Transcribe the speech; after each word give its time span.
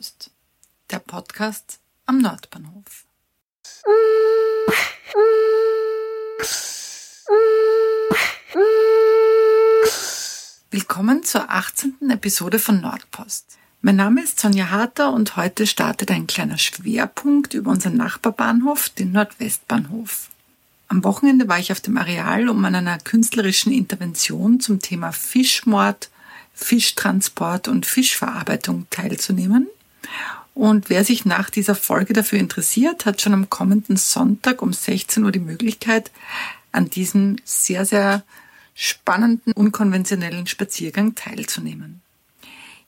Nordpost, 0.00 0.30
der 0.90 0.98
Podcast 0.98 1.78
am 2.06 2.18
Nordbahnhof. 2.22 3.04
Willkommen 10.70 11.22
zur 11.22 11.50
18. 11.50 11.96
Episode 12.08 12.58
von 12.58 12.80
Nordpost. 12.80 13.58
Mein 13.82 13.96
Name 13.96 14.22
ist 14.22 14.40
Sonja 14.40 14.70
Harter 14.70 15.12
und 15.12 15.36
heute 15.36 15.66
startet 15.66 16.10
ein 16.10 16.26
kleiner 16.26 16.56
Schwerpunkt 16.56 17.52
über 17.52 17.70
unseren 17.70 17.98
Nachbarbahnhof, 17.98 18.88
den 18.88 19.12
Nordwestbahnhof. 19.12 20.30
Am 20.88 21.04
Wochenende 21.04 21.46
war 21.46 21.58
ich 21.58 21.72
auf 21.72 21.80
dem 21.80 21.98
Areal, 21.98 22.48
um 22.48 22.64
an 22.64 22.74
einer 22.74 22.96
künstlerischen 22.96 23.70
Intervention 23.70 24.60
zum 24.60 24.80
Thema 24.80 25.12
Fischmord, 25.12 26.08
Fischtransport 26.54 27.68
und 27.68 27.84
Fischverarbeitung 27.84 28.86
teilzunehmen. 28.88 29.68
Und 30.54 30.90
wer 30.90 31.04
sich 31.04 31.24
nach 31.24 31.48
dieser 31.50 31.74
Folge 31.74 32.12
dafür 32.12 32.38
interessiert, 32.38 33.06
hat 33.06 33.20
schon 33.20 33.34
am 33.34 33.48
kommenden 33.48 33.96
Sonntag 33.96 34.62
um 34.62 34.72
16 34.72 35.24
Uhr 35.24 35.32
die 35.32 35.38
Möglichkeit, 35.38 36.10
an 36.72 36.90
diesem 36.90 37.36
sehr, 37.44 37.84
sehr 37.84 38.24
spannenden, 38.74 39.52
unkonventionellen 39.52 40.46
Spaziergang 40.46 41.14
teilzunehmen. 41.14 42.00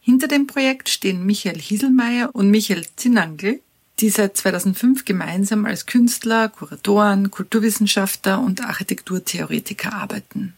Hinter 0.00 0.26
dem 0.26 0.46
Projekt 0.46 0.88
stehen 0.88 1.24
Michael 1.24 1.60
Hieselmeier 1.60 2.30
und 2.34 2.50
Michael 2.50 2.84
Zinnangel, 2.96 3.60
die 4.00 4.10
seit 4.10 4.36
2005 4.36 5.04
gemeinsam 5.04 5.64
als 5.64 5.86
Künstler, 5.86 6.48
Kuratoren, 6.48 7.30
Kulturwissenschaftler 7.30 8.40
und 8.40 8.62
Architekturtheoretiker 8.62 9.92
arbeiten. 9.92 10.54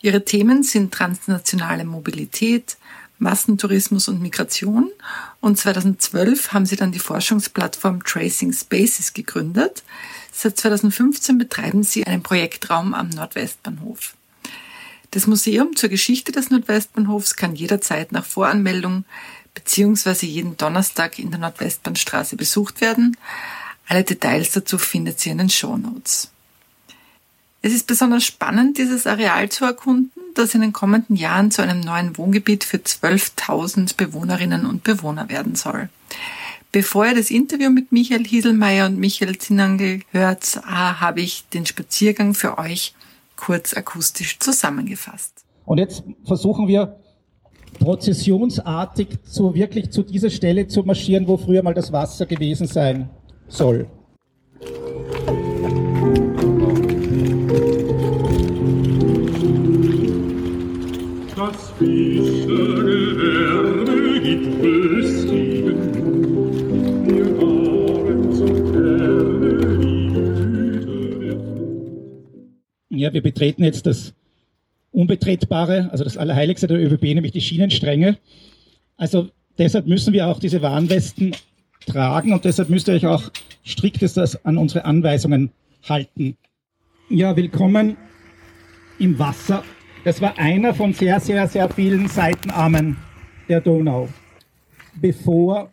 Ihre 0.00 0.24
Themen 0.24 0.62
sind 0.62 0.92
transnationale 0.92 1.84
Mobilität, 1.84 2.76
Massentourismus 3.24 4.06
und 4.06 4.20
Migration 4.20 4.92
und 5.40 5.58
2012 5.58 6.52
haben 6.52 6.66
sie 6.66 6.76
dann 6.76 6.92
die 6.92 6.98
Forschungsplattform 7.00 8.04
Tracing 8.04 8.52
Spaces 8.52 9.14
gegründet. 9.14 9.82
Seit 10.30 10.58
2015 10.58 11.38
betreiben 11.38 11.82
sie 11.82 12.06
einen 12.06 12.22
Projektraum 12.22 12.94
am 12.94 13.08
Nordwestbahnhof. 13.08 14.14
Das 15.10 15.26
Museum 15.26 15.74
zur 15.74 15.88
Geschichte 15.88 16.32
des 16.32 16.50
Nordwestbahnhofs 16.50 17.36
kann 17.36 17.56
jederzeit 17.56 18.12
nach 18.12 18.24
Voranmeldung 18.24 19.04
beziehungsweise 19.54 20.26
jeden 20.26 20.56
Donnerstag 20.56 21.18
in 21.18 21.30
der 21.30 21.40
Nordwestbahnstraße 21.40 22.36
besucht 22.36 22.80
werden. 22.80 23.16
Alle 23.88 24.04
Details 24.04 24.50
dazu 24.50 24.76
findet 24.76 25.20
sie 25.20 25.30
in 25.30 25.38
den 25.38 25.50
Shownotes. 25.50 26.33
Es 27.66 27.72
ist 27.72 27.86
besonders 27.86 28.24
spannend, 28.24 28.76
dieses 28.76 29.06
Areal 29.06 29.48
zu 29.48 29.64
erkunden, 29.64 30.10
das 30.34 30.54
in 30.54 30.60
den 30.60 30.74
kommenden 30.74 31.16
Jahren 31.16 31.50
zu 31.50 31.62
einem 31.62 31.80
neuen 31.80 32.18
Wohngebiet 32.18 32.62
für 32.62 32.76
12.000 32.76 33.96
Bewohnerinnen 33.96 34.66
und 34.66 34.84
Bewohner 34.84 35.30
werden 35.30 35.54
soll. 35.54 35.88
Bevor 36.72 37.06
ihr 37.06 37.14
das 37.14 37.30
Interview 37.30 37.70
mit 37.70 37.90
Michael 37.90 38.26
Hieselmeier 38.26 38.84
und 38.84 38.98
Michael 38.98 39.38
Zinnangel 39.38 40.02
hört, 40.10 40.60
ah, 40.66 41.00
habe 41.00 41.22
ich 41.22 41.48
den 41.54 41.64
Spaziergang 41.64 42.34
für 42.34 42.58
euch 42.58 42.92
kurz 43.34 43.72
akustisch 43.72 44.38
zusammengefasst. 44.40 45.32
Und 45.64 45.78
jetzt 45.78 46.04
versuchen 46.26 46.68
wir 46.68 47.00
prozessionsartig 47.78 49.22
zu, 49.22 49.54
wirklich 49.54 49.90
zu 49.90 50.02
dieser 50.02 50.28
Stelle 50.28 50.68
zu 50.68 50.82
marschieren, 50.82 51.26
wo 51.26 51.38
früher 51.38 51.62
mal 51.62 51.72
das 51.72 51.92
Wasser 51.92 52.26
gewesen 52.26 52.66
sein 52.66 53.08
soll. 53.48 53.88
Ja, 73.04 73.12
wir 73.12 73.22
betreten 73.22 73.64
jetzt 73.64 73.84
das 73.86 74.14
Unbetretbare, 74.90 75.90
also 75.90 76.04
das 76.04 76.16
Allerheiligste 76.16 76.66
der 76.66 76.78
ÖBB, 76.78 77.02
nämlich 77.02 77.32
die 77.32 77.40
Schienenstränge. 77.40 78.16
Also 78.96 79.28
deshalb 79.58 79.86
müssen 79.86 80.14
wir 80.14 80.28
auch 80.28 80.38
diese 80.38 80.62
Warnwesten 80.62 81.34
tragen 81.86 82.32
und 82.32 82.46
deshalb 82.46 82.70
müsst 82.70 82.88
ihr 82.88 82.94
euch 82.94 83.06
auch 83.06 83.30
striktest 83.62 84.46
an 84.46 84.56
unsere 84.56 84.84
Anweisungen 84.86 85.50
halten. 85.86 86.38
Ja, 87.10 87.36
willkommen 87.36 87.98
im 88.98 89.18
Wasser. 89.18 89.62
Das 90.04 90.20
war 90.20 90.38
einer 90.38 90.74
von 90.74 90.92
sehr, 90.92 91.18
sehr, 91.18 91.48
sehr 91.48 91.66
vielen 91.70 92.08
Seitenarmen 92.08 92.98
der 93.48 93.62
Donau. 93.62 94.10
Bevor 95.00 95.72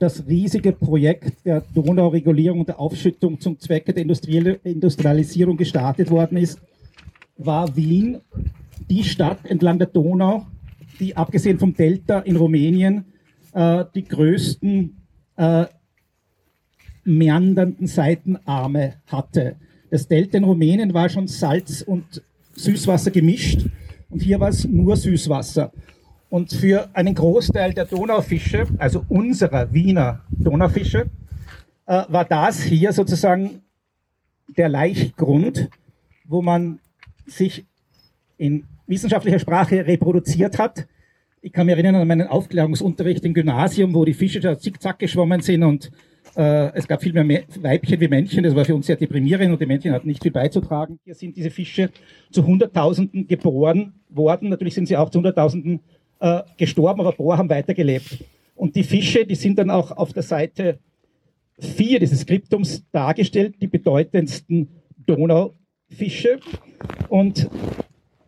das 0.00 0.26
riesige 0.26 0.72
Projekt 0.72 1.46
der 1.46 1.62
Donauregulierung 1.72 2.58
und 2.58 2.68
der 2.68 2.80
Aufschüttung 2.80 3.38
zum 3.38 3.60
Zwecke 3.60 3.92
der 3.94 4.02
Industrialisierung 4.02 5.56
gestartet 5.56 6.10
worden 6.10 6.38
ist, 6.38 6.60
war 7.36 7.76
Wien 7.76 8.20
die 8.90 9.04
Stadt 9.04 9.46
entlang 9.46 9.78
der 9.78 9.86
Donau, 9.86 10.44
die 10.98 11.16
abgesehen 11.16 11.60
vom 11.60 11.72
Delta 11.72 12.18
in 12.18 12.34
Rumänien 12.34 13.04
äh, 13.52 13.84
die 13.94 14.02
größten 14.02 14.96
äh, 15.36 15.66
meandernden 17.04 17.86
Seitenarme 17.86 18.94
hatte. 19.06 19.54
Das 19.88 20.08
Delta 20.08 20.36
in 20.36 20.44
Rumänien 20.44 20.94
war 20.94 21.08
schon 21.08 21.28
Salz 21.28 21.80
und 21.82 22.22
Süßwasser 22.54 23.10
gemischt 23.10 23.66
und 24.10 24.20
hier 24.20 24.40
war 24.40 24.48
es 24.48 24.66
nur 24.66 24.96
Süßwasser. 24.96 25.72
Und 26.28 26.52
für 26.52 26.88
einen 26.94 27.14
Großteil 27.14 27.74
der 27.74 27.84
Donaufische, 27.84 28.66
also 28.78 29.04
unserer 29.08 29.72
Wiener 29.72 30.22
Donaufische, 30.30 31.10
äh, 31.86 32.04
war 32.08 32.24
das 32.24 32.62
hier 32.62 32.92
sozusagen 32.92 33.62
der 34.56 34.68
Laichgrund, 34.68 35.68
wo 36.24 36.42
man 36.42 36.78
sich 37.26 37.66
in 38.38 38.64
wissenschaftlicher 38.86 39.38
Sprache 39.38 39.86
reproduziert 39.86 40.58
hat. 40.58 40.86
Ich 41.40 41.52
kann 41.52 41.66
mich 41.66 41.74
erinnern 41.74 41.96
an 41.96 42.08
meinen 42.08 42.28
Aufklärungsunterricht 42.28 43.24
im 43.24 43.34
Gymnasium, 43.34 43.94
wo 43.94 44.04
die 44.04 44.14
Fische 44.14 44.40
da 44.40 44.58
zickzack 44.58 44.98
geschwommen 44.98 45.40
sind 45.40 45.62
und 45.64 45.90
es 46.34 46.88
gab 46.88 47.02
viel 47.02 47.12
mehr 47.12 47.42
Weibchen 47.60 48.00
wie 48.00 48.08
Männchen. 48.08 48.42
Das 48.42 48.54
war 48.54 48.64
für 48.64 48.74
uns 48.74 48.86
sehr 48.86 48.96
deprimierend 48.96 49.52
und 49.52 49.60
die 49.60 49.66
Männchen 49.66 49.92
hatten 49.92 50.08
nicht 50.08 50.22
viel 50.22 50.32
beizutragen. 50.32 50.98
Hier 51.04 51.14
sind 51.14 51.36
diese 51.36 51.50
Fische 51.50 51.90
zu 52.30 52.46
Hunderttausenden 52.46 53.26
geboren 53.26 53.92
worden. 54.08 54.48
Natürlich 54.48 54.74
sind 54.74 54.86
sie 54.86 54.96
auch 54.96 55.10
zu 55.10 55.18
Hunderttausenden 55.18 55.80
äh, 56.20 56.40
gestorben, 56.56 57.00
aber 57.00 57.12
Bohr 57.12 57.36
haben 57.36 57.50
weitergelebt. 57.50 58.24
Und 58.54 58.76
die 58.76 58.84
Fische, 58.84 59.26
die 59.26 59.34
sind 59.34 59.58
dann 59.58 59.70
auch 59.70 59.90
auf 59.90 60.12
der 60.12 60.22
Seite 60.22 60.78
4 61.58 62.00
dieses 62.00 62.20
Skriptums 62.20 62.84
dargestellt, 62.92 63.56
die 63.60 63.66
bedeutendsten 63.66 64.68
Donaufische. 65.04 66.38
Und 67.08 67.50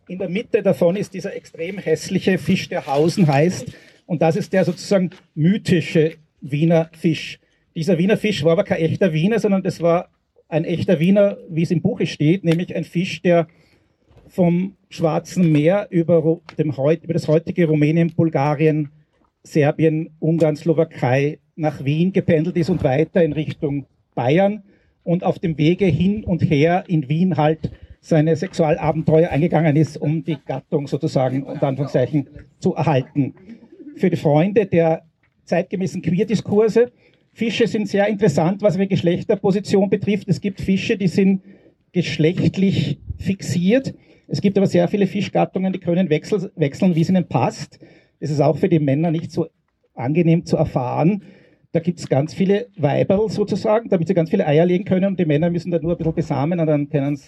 in 0.08 0.18
der 0.18 0.28
Mitte 0.28 0.62
davon 0.62 0.96
ist 0.96 1.14
dieser 1.14 1.34
extrem 1.34 1.78
hässliche 1.78 2.38
Fisch, 2.38 2.68
der 2.68 2.86
Hausen 2.86 3.26
heißt. 3.26 3.72
Und 4.06 4.22
das 4.22 4.36
ist 4.36 4.52
der 4.52 4.64
sozusagen 4.64 5.10
mythische 5.34 6.14
Wiener 6.40 6.90
Fisch. 6.92 7.38
Dieser 7.74 7.98
Wiener 7.98 8.16
Fisch 8.16 8.44
war 8.44 8.52
aber 8.52 8.64
kein 8.64 8.78
echter 8.78 9.12
Wiener, 9.12 9.38
sondern 9.38 9.62
das 9.62 9.80
war 9.80 10.08
ein 10.48 10.64
echter 10.64 11.00
Wiener, 11.00 11.38
wie 11.48 11.62
es 11.62 11.70
im 11.70 11.82
Buche 11.82 12.06
steht, 12.06 12.44
nämlich 12.44 12.74
ein 12.74 12.84
Fisch, 12.84 13.22
der 13.22 13.48
vom 14.28 14.76
Schwarzen 14.88 15.50
Meer 15.50 15.88
über, 15.90 16.40
dem, 16.58 16.70
über 16.70 17.12
das 17.12 17.28
heutige 17.28 17.66
Rumänien, 17.66 18.12
Bulgarien, 18.14 18.90
Serbien, 19.42 20.10
Ungarn, 20.20 20.56
Slowakei 20.56 21.38
nach 21.56 21.84
Wien 21.84 22.12
gependelt 22.12 22.56
ist 22.56 22.70
und 22.70 22.82
weiter 22.82 23.22
in 23.22 23.32
Richtung 23.32 23.86
Bayern 24.14 24.62
und 25.02 25.24
auf 25.24 25.38
dem 25.38 25.58
Wege 25.58 25.86
hin 25.86 26.24
und 26.24 26.42
her 26.48 26.84
in 26.88 27.08
Wien 27.08 27.36
halt 27.36 27.70
seine 28.00 28.36
Sexualabenteuer 28.36 29.30
eingegangen 29.30 29.76
ist, 29.76 29.96
um 29.96 30.24
die 30.24 30.38
Gattung 30.44 30.86
sozusagen 30.86 31.42
unter 31.42 31.68
Anführungszeichen 31.68 32.28
zu 32.58 32.74
erhalten. 32.74 33.34
Für 33.96 34.10
die 34.10 34.16
Freunde 34.16 34.66
der 34.66 35.04
zeitgemäßen 35.44 36.02
Queerdiskurse 36.02 36.92
Fische 37.34 37.66
sind 37.66 37.88
sehr 37.88 38.06
interessant, 38.06 38.62
was 38.62 38.76
ihre 38.76 38.86
Geschlechterposition 38.86 39.90
betrifft. 39.90 40.28
Es 40.28 40.40
gibt 40.40 40.60
Fische, 40.60 40.96
die 40.96 41.08
sind 41.08 41.42
geschlechtlich 41.92 43.00
fixiert. 43.18 43.92
Es 44.28 44.40
gibt 44.40 44.56
aber 44.56 44.68
sehr 44.68 44.86
viele 44.86 45.08
Fischgattungen, 45.08 45.72
die 45.72 45.80
können 45.80 46.10
wechsel, 46.10 46.52
wechseln, 46.54 46.94
wie 46.94 47.00
es 47.00 47.08
ihnen 47.08 47.26
passt. 47.26 47.80
Das 48.20 48.30
ist 48.30 48.40
auch 48.40 48.56
für 48.56 48.68
die 48.68 48.78
Männer 48.78 49.10
nicht 49.10 49.32
so 49.32 49.48
angenehm 49.94 50.46
zu 50.46 50.56
erfahren. 50.56 51.24
Da 51.72 51.80
gibt 51.80 51.98
es 51.98 52.08
ganz 52.08 52.32
viele 52.32 52.68
Weiberl 52.76 53.28
sozusagen, 53.28 53.88
damit 53.88 54.06
sie 54.06 54.14
ganz 54.14 54.30
viele 54.30 54.46
Eier 54.46 54.64
legen 54.64 54.84
können 54.84 55.06
und 55.06 55.18
die 55.18 55.26
Männer 55.26 55.50
müssen 55.50 55.72
da 55.72 55.80
nur 55.80 55.92
ein 55.92 55.98
bisschen 55.98 56.14
besamen 56.14 56.60
und 56.60 56.68
dann 56.68 56.88
können 56.88 57.16
sie 57.16 57.26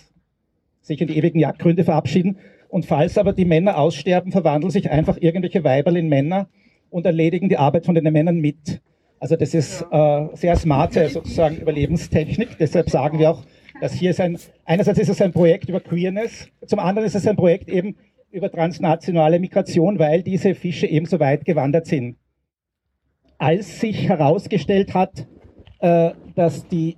sich 0.82 1.00
in 1.00 1.08
die 1.08 1.18
ewigen 1.18 1.40
Jagdgründe 1.40 1.82
verabschieden. 1.82 2.38
Und 2.68 2.86
falls 2.86 3.18
aber 3.18 3.32
die 3.32 3.44
Männer 3.44 3.76
aussterben, 3.76 4.30
verwandeln 4.30 4.70
sich 4.70 4.88
einfach 4.88 5.18
irgendwelche 5.20 5.64
Weiberl 5.64 5.96
in 5.96 6.08
Männer 6.08 6.48
und 6.90 7.06
erledigen 7.06 7.48
die 7.48 7.56
Arbeit 7.56 7.86
von 7.86 7.96
den 7.96 8.04
Männern 8.12 8.38
mit. 8.38 8.80
Also 9.18 9.36
das 9.36 9.54
ist 9.54 9.84
äh, 9.90 10.26
sehr 10.34 10.56
smarte 10.56 11.08
sozusagen 11.08 11.56
Überlebenstechnik. 11.56 12.58
Deshalb 12.58 12.90
sagen 12.90 13.18
wir 13.18 13.30
auch, 13.30 13.44
dass 13.80 13.92
hier 13.92 14.10
ist 14.10 14.20
ein, 14.20 14.38
einerseits 14.64 14.98
ist 14.98 15.08
es 15.08 15.22
ein 15.22 15.32
Projekt 15.32 15.68
über 15.68 15.80
Queerness, 15.80 16.48
zum 16.66 16.78
anderen 16.78 17.06
ist 17.06 17.14
es 17.14 17.26
ein 17.26 17.36
Projekt 17.36 17.68
eben 17.68 17.96
über 18.30 18.50
transnationale 18.50 19.38
Migration, 19.38 19.98
weil 19.98 20.22
diese 20.22 20.54
Fische 20.54 20.86
eben 20.86 21.06
so 21.06 21.20
weit 21.20 21.44
gewandert 21.44 21.86
sind. 21.86 22.16
als 23.38 23.80
sich 23.80 24.08
herausgestellt 24.08 24.94
hat, 24.94 25.26
äh, 25.80 26.12
dass 26.34 26.66
die 26.68 26.96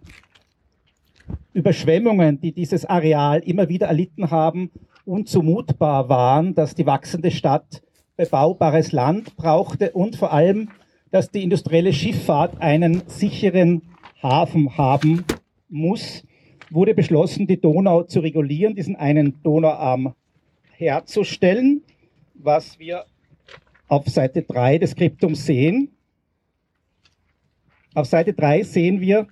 Überschwemmungen, 1.53 2.41
die 2.41 2.53
dieses 2.53 2.85
Areal 2.85 3.41
immer 3.41 3.69
wieder 3.69 3.89
erlitten 3.89 4.31
haben, 4.31 4.71
unzumutbar 5.05 6.09
waren, 6.09 6.55
dass 6.55 6.75
die 6.75 6.87
wachsende 6.87 7.31
Stadt 7.31 7.83
bebaubares 8.17 8.93
Land 8.93 9.37
brauchte 9.37 9.93
und 9.93 10.17
vor 10.17 10.33
allem, 10.33 10.71
dass 11.11 11.31
die 11.31 11.43
industrielle 11.43 11.93
Schifffahrt 11.93 12.61
einen 12.61 13.03
sicheren 13.07 13.83
Hafen 14.23 14.77
haben 14.77 15.25
muss, 15.69 16.25
wurde 16.71 16.95
beschlossen, 16.95 17.47
die 17.47 17.61
Donau 17.61 18.03
zu 18.03 18.21
regulieren, 18.21 18.75
diesen 18.75 18.97
einen 18.97 19.43
Donauarm 19.43 20.15
herzustellen, 20.73 21.83
was 22.35 22.79
wir 22.79 23.05
auf 23.89 24.09
Seite 24.09 24.43
3 24.43 24.79
des 24.79 24.91
Skriptums 24.91 25.47
sehen. 25.47 25.91
Auf 27.95 28.07
Seite 28.07 28.35
3 28.35 28.63
sehen 28.65 29.01
wir 29.01 29.29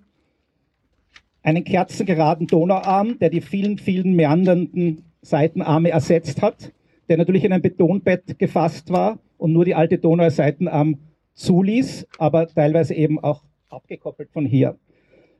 einen 1.42 1.62
kerzengeraden 1.62 2.46
Donauarm, 2.46 3.18
der 3.18 3.30
die 3.30 3.40
vielen, 3.40 3.78
vielen 3.78 4.16
meandernden 4.16 5.04
Seitenarme 5.20 5.90
ersetzt 5.90 6.42
hat, 6.42 6.72
der 7.08 7.18
natürlich 7.18 7.44
in 7.44 7.52
ein 7.52 7.62
Betonbett 7.62 8.38
gefasst 8.38 8.90
war 8.90 9.18
und 9.36 9.52
nur 9.52 9.64
die 9.64 9.74
alte 9.74 9.98
Donau 9.98 10.24
als 10.24 10.36
Seitenarm 10.36 10.98
zuließ, 11.36 12.06
aber 12.18 12.48
teilweise 12.48 12.94
eben 12.94 13.22
auch 13.22 13.44
abgekoppelt 13.68 14.30
von 14.30 14.44
hier. 14.44 14.76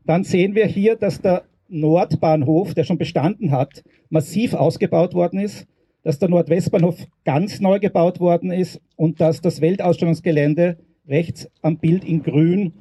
Dann 0.05 0.23
sehen 0.23 0.55
wir 0.55 0.67
hier, 0.67 0.95
dass 0.97 1.21
der 1.21 1.45
Nordbahnhof, 1.69 2.75
der 2.75 2.85
schon 2.85 2.99
bestanden 2.99 3.51
hat, 3.51 3.83
massiv 4.09 4.55
ausgebaut 4.55 5.15
worden 5.15 5.41
ist, 5.41 5.67
dass 6.05 6.21
der 6.21 6.29
Nordwestbahnhof 6.29 6.97
ganz 7.25 7.61
neu 7.61 7.81
gebaut 7.81 8.21
worden 8.21 8.53
ist 8.53 8.81
und 8.95 9.21
dass 9.21 9.41
das 9.41 9.61
Weltausstellungsgelände 9.61 10.79
rechts 11.09 11.51
am 11.63 11.79
Bild 11.79 12.05
in 12.05 12.23
Grün 12.23 12.75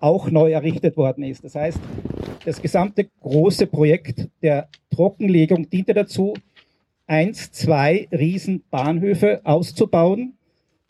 auch 0.00 0.30
neu 0.30 0.50
errichtet 0.50 0.96
worden 0.96 1.22
ist. 1.22 1.44
Das 1.44 1.54
heißt, 1.54 1.78
das 2.44 2.60
gesamte 2.60 3.08
große 3.20 3.66
Projekt 3.66 4.28
der 4.42 4.68
Trockenlegung 4.90 5.70
diente 5.70 5.94
dazu, 5.94 6.34
eins, 7.06 7.52
zwei 7.52 8.08
Riesenbahnhöfe 8.10 9.40
auszubauen, 9.44 10.34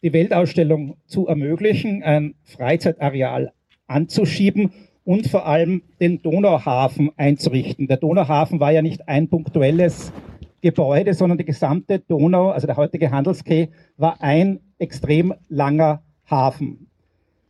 die 0.05 0.13
Weltausstellung 0.13 0.99
zu 1.07 1.27
ermöglichen, 1.27 2.03
ein 2.03 2.35
Freizeitareal 2.43 3.53
anzuschieben 3.87 4.71
und 5.03 5.29
vor 5.29 5.47
allem 5.47 5.83
den 5.99 6.21
Donauhafen 6.21 7.11
einzurichten. 7.17 7.89
Der 7.89 7.97
Donauhafen 7.97 8.61
war 8.61 8.71
ja 8.71 8.83
nicht 8.83 9.09
ein 9.09 9.29
punktuelles 9.29 10.13
Gebäude, 10.61 11.15
sondern 11.15 11.39
die 11.39 11.47
gesamte 11.47 12.01
Donau, 12.01 12.51
also 12.51 12.67
der 12.67 12.77
heutige 12.77 13.11
Handelskeh, 13.11 13.71
war 13.97 14.21
ein 14.23 14.61
extrem 14.79 15.33
langer 15.49 16.03
Hafen. 16.31 16.87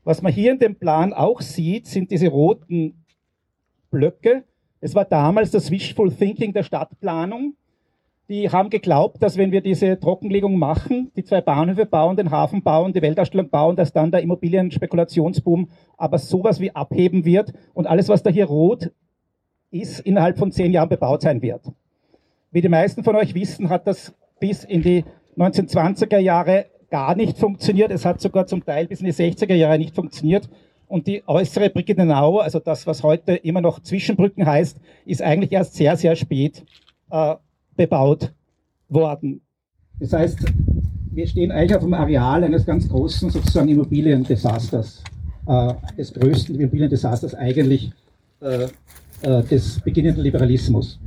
Was 0.05 0.23
man 0.23 0.33
hier 0.33 0.53
in 0.53 0.61
dem 0.61 0.77
Plan 0.77 1.13
auch 1.13 1.41
sieht, 1.41 1.89
sind 1.89 2.13
diese 2.13 2.29
roten 2.29 3.05
Blöcke. 3.91 4.45
Es 4.81 4.95
war 4.95 5.07
damals 5.07 5.51
das 5.51 5.73
Wishful 5.73 6.13
Thinking 6.13 6.53
der 6.53 6.63
Stadtplanung. 6.63 7.57
Die 8.29 8.49
haben 8.49 8.71
geglaubt, 8.71 9.23
dass 9.23 9.37
wenn 9.37 9.53
wir 9.53 9.61
diese 9.61 10.01
Trockenlegung 10.01 10.59
machen, 10.59 11.13
die 11.15 11.25
zwei 11.25 11.43
Bahnhöfe 11.43 11.85
bauen, 11.85 12.17
den 12.17 12.31
Hafen 12.31 12.63
bauen, 12.63 12.95
die 12.95 13.03
Weltausstellung 13.03 13.51
bauen, 13.51 13.77
dass 13.77 13.93
dann 13.93 14.11
der 14.11 14.23
Immobilienspekulationsboom 14.23 15.69
aber 15.99 16.19
sowas 16.19 16.59
wie 16.59 16.75
abheben 16.75 17.27
wird 17.27 17.53
und 17.75 17.87
alles, 17.87 18.09
was 18.09 18.23
da 18.23 18.31
hier 18.31 18.47
rot 18.47 18.91
ist, 19.71 20.01
innerhalb 20.01 20.39
von 20.39 20.53
zehn 20.53 20.73
Jahren 20.73 20.89
bebaut 20.89 21.21
sein 21.21 21.43
wird. 21.43 21.71
Wie 22.51 22.63
die 22.63 22.69
meisten 22.71 23.05
von 23.05 23.15
euch 23.17 23.35
wissen, 23.35 23.69
hat 23.69 23.87
das 23.87 24.15
bis 24.41 24.65
in 24.65 24.81
die 24.81 25.05
1920er 25.37 26.19
Jahre 26.19 26.67
gar 26.89 27.17
nicht 27.17 27.37
funktioniert. 27.37 27.91
Es 27.91 28.07
hat 28.07 28.21
sogar 28.21 28.47
zum 28.47 28.65
Teil 28.65 28.87
bis 28.87 29.01
in 29.01 29.07
die 29.07 29.13
60er 29.13 29.55
Jahre 29.55 29.79
nicht 29.79 29.95
funktioniert. 29.95 30.49
Und 30.87 31.07
die 31.07 31.25
äußere 31.27 31.71
Brigittenau, 31.71 32.39
also 32.39 32.59
das, 32.59 32.87
was 32.87 33.03
heute 33.03 33.35
immer 33.35 33.61
noch 33.61 33.81
Zwischenbrücken 33.81 34.47
heißt, 34.47 34.79
ist 35.05 35.21
eigentlich 35.21 35.53
erst 35.53 35.75
sehr, 35.75 35.97
sehr 35.97 36.15
spät 36.15 36.65
äh, 37.11 37.35
bebaut 37.77 38.33
worden. 38.89 39.41
Das 40.01 40.13
heißt, 40.13 40.39
wir 41.11 41.27
stehen 41.27 41.53
eigentlich 41.53 41.77
auf 41.77 41.83
dem 41.83 41.95
Areal 41.95 42.45
eines 42.45 42.67
ganz 42.67 42.89
großen 42.89 43.31
sozusagen 43.31 43.69
Immobiliendesasters, 43.69 45.03
äh, 45.47 45.75
des 45.97 46.13
größten 46.13 46.55
Immobiliendesasters 46.57 47.35
eigentlich 47.35 47.93
äh, 48.41 48.69
äh, 49.23 49.43
des 49.45 49.81
beginnenden 49.81 50.23
Liberalismus. 50.23 50.99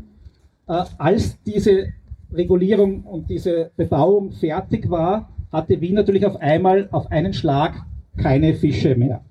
Äh, 0.67 0.83
als 0.97 1.41
diese 1.43 1.93
Regulierung 2.33 3.03
und 3.03 3.29
diese 3.29 3.71
Bebauung 3.75 4.31
fertig 4.31 4.89
war, 4.89 5.29
hatte 5.51 5.79
Wien 5.79 5.95
natürlich 5.95 6.25
auf 6.25 6.37
einmal 6.37 6.87
auf 6.91 7.11
einen 7.11 7.33
Schlag 7.33 7.85
keine 8.17 8.53
Fische 8.53 8.95
mehr. 8.95 9.23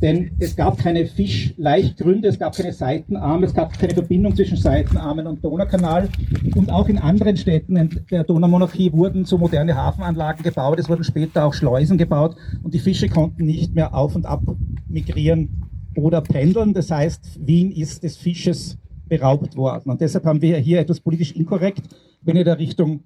Denn 0.00 0.32
es 0.38 0.56
gab 0.56 0.78
keine 0.78 1.06
Fischleichtgründe, 1.06 2.28
es 2.28 2.38
gab 2.38 2.54
keine 2.54 2.72
Seitenarme, 2.72 3.46
es 3.46 3.54
gab 3.54 3.78
keine 3.78 3.94
Verbindung 3.94 4.34
zwischen 4.34 4.56
Seitenarmen 4.56 5.26
und 5.26 5.44
Donaukanal. 5.44 6.08
Und 6.54 6.70
auch 6.70 6.88
in 6.88 6.98
anderen 6.98 7.36
Städten 7.36 8.04
der 8.10 8.24
Donaumonarchie 8.24 8.92
wurden 8.92 9.24
so 9.24 9.38
moderne 9.38 9.74
Hafenanlagen 9.74 10.42
gebaut, 10.42 10.78
es 10.78 10.88
wurden 10.88 11.04
später 11.04 11.44
auch 11.44 11.54
Schleusen 11.54 11.98
gebaut 11.98 12.36
und 12.62 12.74
die 12.74 12.78
Fische 12.78 13.08
konnten 13.08 13.44
nicht 13.44 13.74
mehr 13.74 13.94
auf 13.94 14.14
und 14.14 14.26
ab 14.26 14.42
migrieren 14.88 15.62
oder 15.96 16.20
pendeln. 16.20 16.74
Das 16.74 16.90
heißt, 16.90 17.46
Wien 17.46 17.70
ist 17.72 18.02
des 18.02 18.16
Fisches 18.16 18.78
beraubt 19.08 19.56
worden. 19.56 19.90
Und 19.90 20.00
deshalb 20.00 20.24
haben 20.24 20.42
wir 20.42 20.58
hier 20.58 20.80
etwas 20.80 21.00
politisch 21.00 21.32
inkorrekt, 21.32 21.82
wenn 22.22 22.36
ihr 22.36 22.44
da 22.44 22.54
Richtung 22.54 23.00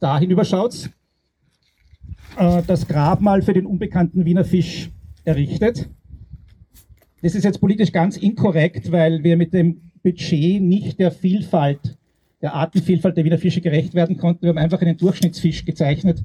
da 0.00 0.18
hinüberschaut, 0.18 0.90
äh, 2.36 2.62
das 2.66 2.86
Grabmal 2.86 3.42
für 3.42 3.52
den 3.52 3.66
unbekannten 3.66 4.24
Wiener 4.24 4.44
Fisch 4.44 4.90
errichtet. 5.24 5.88
Das 7.24 7.34
ist 7.34 7.44
jetzt 7.44 7.58
politisch 7.58 7.90
ganz 7.90 8.18
inkorrekt, 8.18 8.92
weil 8.92 9.24
wir 9.24 9.38
mit 9.38 9.54
dem 9.54 9.80
Budget 10.02 10.60
nicht 10.60 11.00
der 11.00 11.10
Vielfalt, 11.10 11.96
der 12.42 12.52
Artenvielfalt 12.52 13.16
der 13.16 13.24
Wiener 13.24 13.38
Fische 13.38 13.62
gerecht 13.62 13.94
werden 13.94 14.18
konnten. 14.18 14.42
Wir 14.42 14.50
haben 14.50 14.58
einfach 14.58 14.82
einen 14.82 14.98
Durchschnittsfisch 14.98 15.64
gezeichnet. 15.64 16.22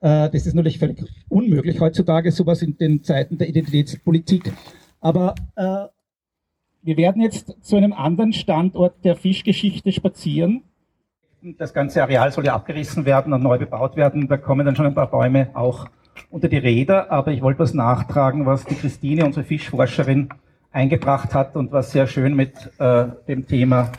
Äh, 0.00 0.30
das 0.30 0.46
ist 0.46 0.54
natürlich 0.54 0.78
völlig 0.78 1.04
unmöglich 1.28 1.78
heutzutage, 1.78 2.32
sowas 2.32 2.62
in 2.62 2.78
den 2.78 3.02
Zeiten 3.02 3.36
der 3.36 3.50
Identitätspolitik. 3.50 4.50
Aber 5.02 5.34
äh, 5.56 5.84
wir 6.84 6.96
werden 6.96 7.20
jetzt 7.20 7.54
zu 7.60 7.76
einem 7.76 7.92
anderen 7.92 8.32
Standort 8.32 9.04
der 9.04 9.16
Fischgeschichte 9.16 9.92
spazieren. 9.92 10.62
Das 11.58 11.74
ganze 11.74 12.02
Areal 12.02 12.32
soll 12.32 12.46
ja 12.46 12.54
abgerissen 12.54 13.04
werden 13.04 13.34
und 13.34 13.42
neu 13.42 13.58
bebaut 13.58 13.94
werden. 13.94 14.26
Da 14.26 14.38
kommen 14.38 14.64
dann 14.64 14.74
schon 14.74 14.86
ein 14.86 14.94
paar 14.94 15.10
Bäume 15.10 15.50
auch 15.52 15.90
unter 16.30 16.48
die 16.48 16.58
Räder, 16.58 17.10
aber 17.10 17.32
ich 17.32 17.42
wollte 17.42 17.60
was 17.60 17.74
nachtragen, 17.74 18.46
was 18.46 18.64
die 18.64 18.74
Christine, 18.74 19.24
unsere 19.24 19.44
Fischforscherin, 19.44 20.28
eingebracht 20.72 21.34
hat 21.34 21.56
und 21.56 21.72
was 21.72 21.90
sehr 21.90 22.06
schön 22.06 22.36
mit 22.36 22.52
äh, 22.78 23.06
dem 23.26 23.46
Thema 23.46 23.90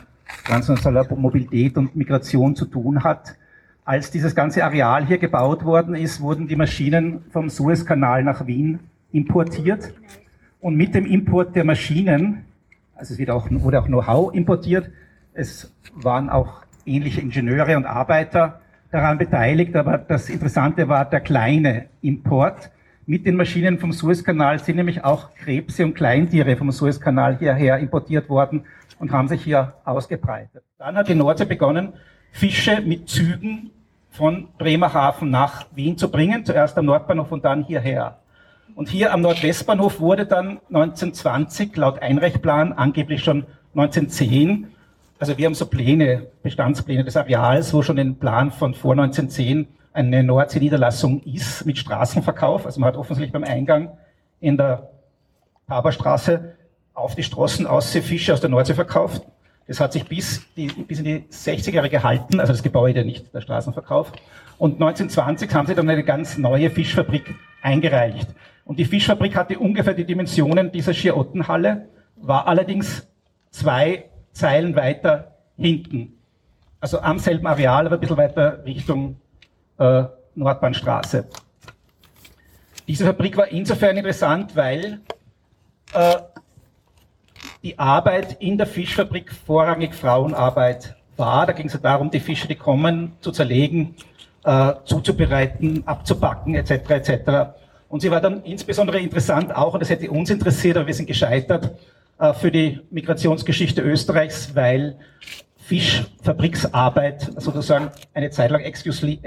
transnationaler 0.46 1.06
Mobilität 1.14 1.76
und 1.76 1.94
Migration 1.94 2.56
zu 2.56 2.64
tun 2.64 3.04
hat. 3.04 3.36
Als 3.84 4.10
dieses 4.10 4.34
ganze 4.34 4.64
Areal 4.64 5.06
hier 5.06 5.18
gebaut 5.18 5.64
worden 5.64 5.94
ist, 5.94 6.20
wurden 6.20 6.48
die 6.48 6.56
Maschinen 6.56 7.24
vom 7.30 7.50
Suezkanal 7.50 8.22
nach 8.22 8.46
Wien 8.46 8.78
importiert. 9.12 9.92
Und 10.60 10.76
mit 10.76 10.94
dem 10.94 11.04
Import 11.04 11.54
der 11.56 11.64
Maschinen, 11.64 12.44
also 12.94 13.14
es 13.14 13.18
wird 13.18 13.30
auch, 13.30 13.48
wurde 13.50 13.80
auch 13.80 13.86
Know-how 13.86 14.32
importiert, 14.32 14.90
es 15.34 15.72
waren 15.94 16.30
auch 16.30 16.62
ähnliche 16.86 17.20
Ingenieure 17.20 17.76
und 17.76 17.84
Arbeiter 17.84 18.61
daran 18.92 19.18
beteiligt, 19.18 19.74
aber 19.74 19.98
das 19.98 20.28
Interessante 20.28 20.88
war 20.88 21.04
der 21.08 21.20
kleine 21.20 21.86
Import. 22.02 22.70
Mit 23.06 23.26
den 23.26 23.36
Maschinen 23.36 23.78
vom 23.78 23.90
Suezkanal 23.92 24.58
sind 24.60 24.76
nämlich 24.76 25.02
auch 25.02 25.34
Krebse 25.34 25.84
und 25.84 25.94
Kleintiere 25.94 26.56
vom 26.56 26.70
Suezkanal 26.70 27.38
hierher 27.38 27.78
importiert 27.78 28.28
worden 28.28 28.64
und 28.98 29.10
haben 29.10 29.26
sich 29.28 29.42
hier 29.42 29.72
ausgebreitet. 29.84 30.62
Dann 30.78 30.94
hat 30.94 31.08
die 31.08 31.14
Nordsee 31.14 31.46
begonnen, 31.46 31.94
Fische 32.30 32.80
mit 32.82 33.08
Zügen 33.08 33.70
von 34.10 34.48
Bremerhaven 34.58 35.30
nach 35.30 35.66
Wien 35.74 35.96
zu 35.96 36.10
bringen, 36.10 36.44
zuerst 36.44 36.76
am 36.76 36.84
Nordbahnhof 36.84 37.32
und 37.32 37.44
dann 37.44 37.64
hierher. 37.64 38.18
Und 38.74 38.88
hier 38.88 39.12
am 39.12 39.22
Nordwestbahnhof 39.22 40.00
wurde 40.00 40.26
dann 40.26 40.60
1920 40.68 41.76
laut 41.76 42.00
Einreichplan, 42.00 42.74
angeblich 42.74 43.24
schon 43.24 43.46
1910, 43.74 44.68
also 45.22 45.38
wir 45.38 45.46
haben 45.46 45.54
so 45.54 45.66
Pläne, 45.66 46.26
Bestandspläne 46.42 47.04
des 47.04 47.16
Areals, 47.16 47.72
wo 47.72 47.80
schon 47.82 47.96
ein 47.96 48.16
Plan 48.16 48.50
von 48.50 48.74
vor 48.74 48.90
1910 48.90 49.68
eine 49.92 50.24
Nordsee-Niederlassung 50.24 51.22
ist 51.22 51.64
mit 51.64 51.78
Straßenverkauf. 51.78 52.66
Also 52.66 52.80
man 52.80 52.88
hat 52.88 52.96
offensichtlich 52.96 53.30
beim 53.30 53.44
Eingang 53.44 53.96
in 54.40 54.56
der 54.56 54.90
Haberstraße 55.68 56.56
auf 56.92 57.14
die 57.14 57.22
Straßen 57.22 57.68
aus 57.68 57.92
Fische 57.92 58.32
aus 58.32 58.40
der 58.40 58.50
Nordsee 58.50 58.74
verkauft. 58.74 59.22
Das 59.68 59.78
hat 59.78 59.92
sich 59.92 60.04
bis, 60.08 60.44
die, 60.56 60.66
bis 60.66 60.98
in 60.98 61.04
die 61.04 61.20
60er 61.30 61.70
Jahre 61.70 61.88
gehalten, 61.88 62.40
also 62.40 62.52
das 62.52 62.64
Gebäude, 62.64 63.04
nicht 63.04 63.32
der 63.32 63.42
Straßenverkauf. 63.42 64.10
Und 64.58 64.82
1920 64.82 65.54
haben 65.54 65.68
sie 65.68 65.76
dann 65.76 65.88
eine 65.88 66.02
ganz 66.02 66.36
neue 66.36 66.68
Fischfabrik 66.68 67.32
eingereicht. 67.62 68.26
Und 68.64 68.80
die 68.80 68.86
Fischfabrik 68.86 69.36
hatte 69.36 69.56
ungefähr 69.60 69.94
die 69.94 70.04
Dimensionen 70.04 70.72
dieser 70.72 70.92
Schierottenhalle, 70.92 71.86
war 72.16 72.48
allerdings 72.48 73.06
zwei 73.52 74.06
Zeilen 74.32 74.74
weiter 74.76 75.32
hinten. 75.56 76.18
Also 76.80 77.00
am 77.00 77.18
selben 77.18 77.46
Areal, 77.46 77.86
aber 77.86 77.96
ein 77.96 78.00
bisschen 78.00 78.16
weiter 78.16 78.64
Richtung 78.64 79.16
äh, 79.78 80.04
Nordbahnstraße. 80.34 81.26
Diese 82.88 83.04
Fabrik 83.04 83.36
war 83.36 83.48
insofern 83.48 83.96
interessant, 83.96 84.56
weil 84.56 85.00
äh, 85.92 86.16
die 87.62 87.78
Arbeit 87.78 88.36
in 88.40 88.58
der 88.58 88.66
Fischfabrik 88.66 89.32
vorrangig 89.32 89.94
Frauenarbeit 89.94 90.96
war. 91.16 91.46
Da 91.46 91.52
ging 91.52 91.66
es 91.66 91.80
darum, 91.80 92.10
die 92.10 92.20
Fische, 92.20 92.48
die 92.48 92.56
kommen, 92.56 93.12
zu 93.20 93.30
zerlegen, 93.30 93.94
äh, 94.44 94.72
zuzubereiten, 94.84 95.86
abzupacken 95.86 96.56
etc. 96.56 96.90
etc. 96.90 97.12
Und 97.88 98.00
sie 98.00 98.10
war 98.10 98.20
dann 98.20 98.42
insbesondere 98.42 98.98
interessant 98.98 99.54
auch, 99.54 99.74
und 99.74 99.80
das 99.80 99.90
hätte 99.90 100.10
uns 100.10 100.30
interessiert, 100.30 100.76
aber 100.76 100.86
wir 100.86 100.94
sind 100.94 101.06
gescheitert, 101.06 101.70
für 102.34 102.52
die 102.52 102.80
Migrationsgeschichte 102.90 103.82
Österreichs, 103.82 104.54
weil 104.54 104.96
Fischfabriksarbeit 105.56 107.32
sozusagen 107.36 107.90
eine 108.14 108.30
Zeit 108.30 108.50
lang 108.52 108.60
exklusiv 108.62 109.20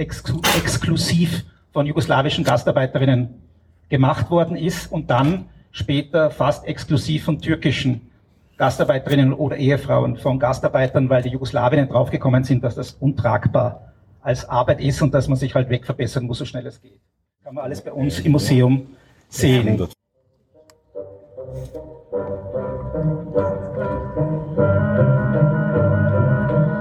von 1.74 1.86
jugoslawischen 1.86 2.44
Gastarbeiterinnen 2.46 3.42
gemacht 3.90 4.32
worden 4.32 4.56
ist 4.56 4.92
und 4.92 5.10
dann 5.10 5.50
später 5.72 6.32
fast 6.32 6.66
exklusiv 6.66 7.26
von 7.26 7.42
türkischen 7.42 8.10
Gastarbeiterinnen 8.58 9.34
oder 9.34 9.58
Ehefrauen 9.58 10.16
von 10.16 10.40
Gastarbeitern, 10.40 11.10
weil 11.10 11.22
die 11.22 11.30
Jugoslawinnen 11.30 11.90
draufgekommen 11.90 12.46
sind, 12.46 12.64
dass 12.64 12.76
das 12.76 12.92
untragbar 12.92 13.92
als 14.22 14.48
Arbeit 14.48 14.80
ist 14.80 15.02
und 15.02 15.14
dass 15.14 15.28
man 15.28 15.38
sich 15.38 15.54
halt 15.54 15.70
wegverbessern 15.70 16.26
muss, 16.26 16.38
so 16.38 16.46
schnell 16.46 16.66
es 16.66 16.82
geht. 16.82 17.02
Kann 17.44 17.56
man 17.56 17.66
alles 17.66 17.82
bei 17.82 17.92
uns 17.92 18.22
im 18.22 18.32
Museum 18.32 18.88
sehen. 19.28 19.86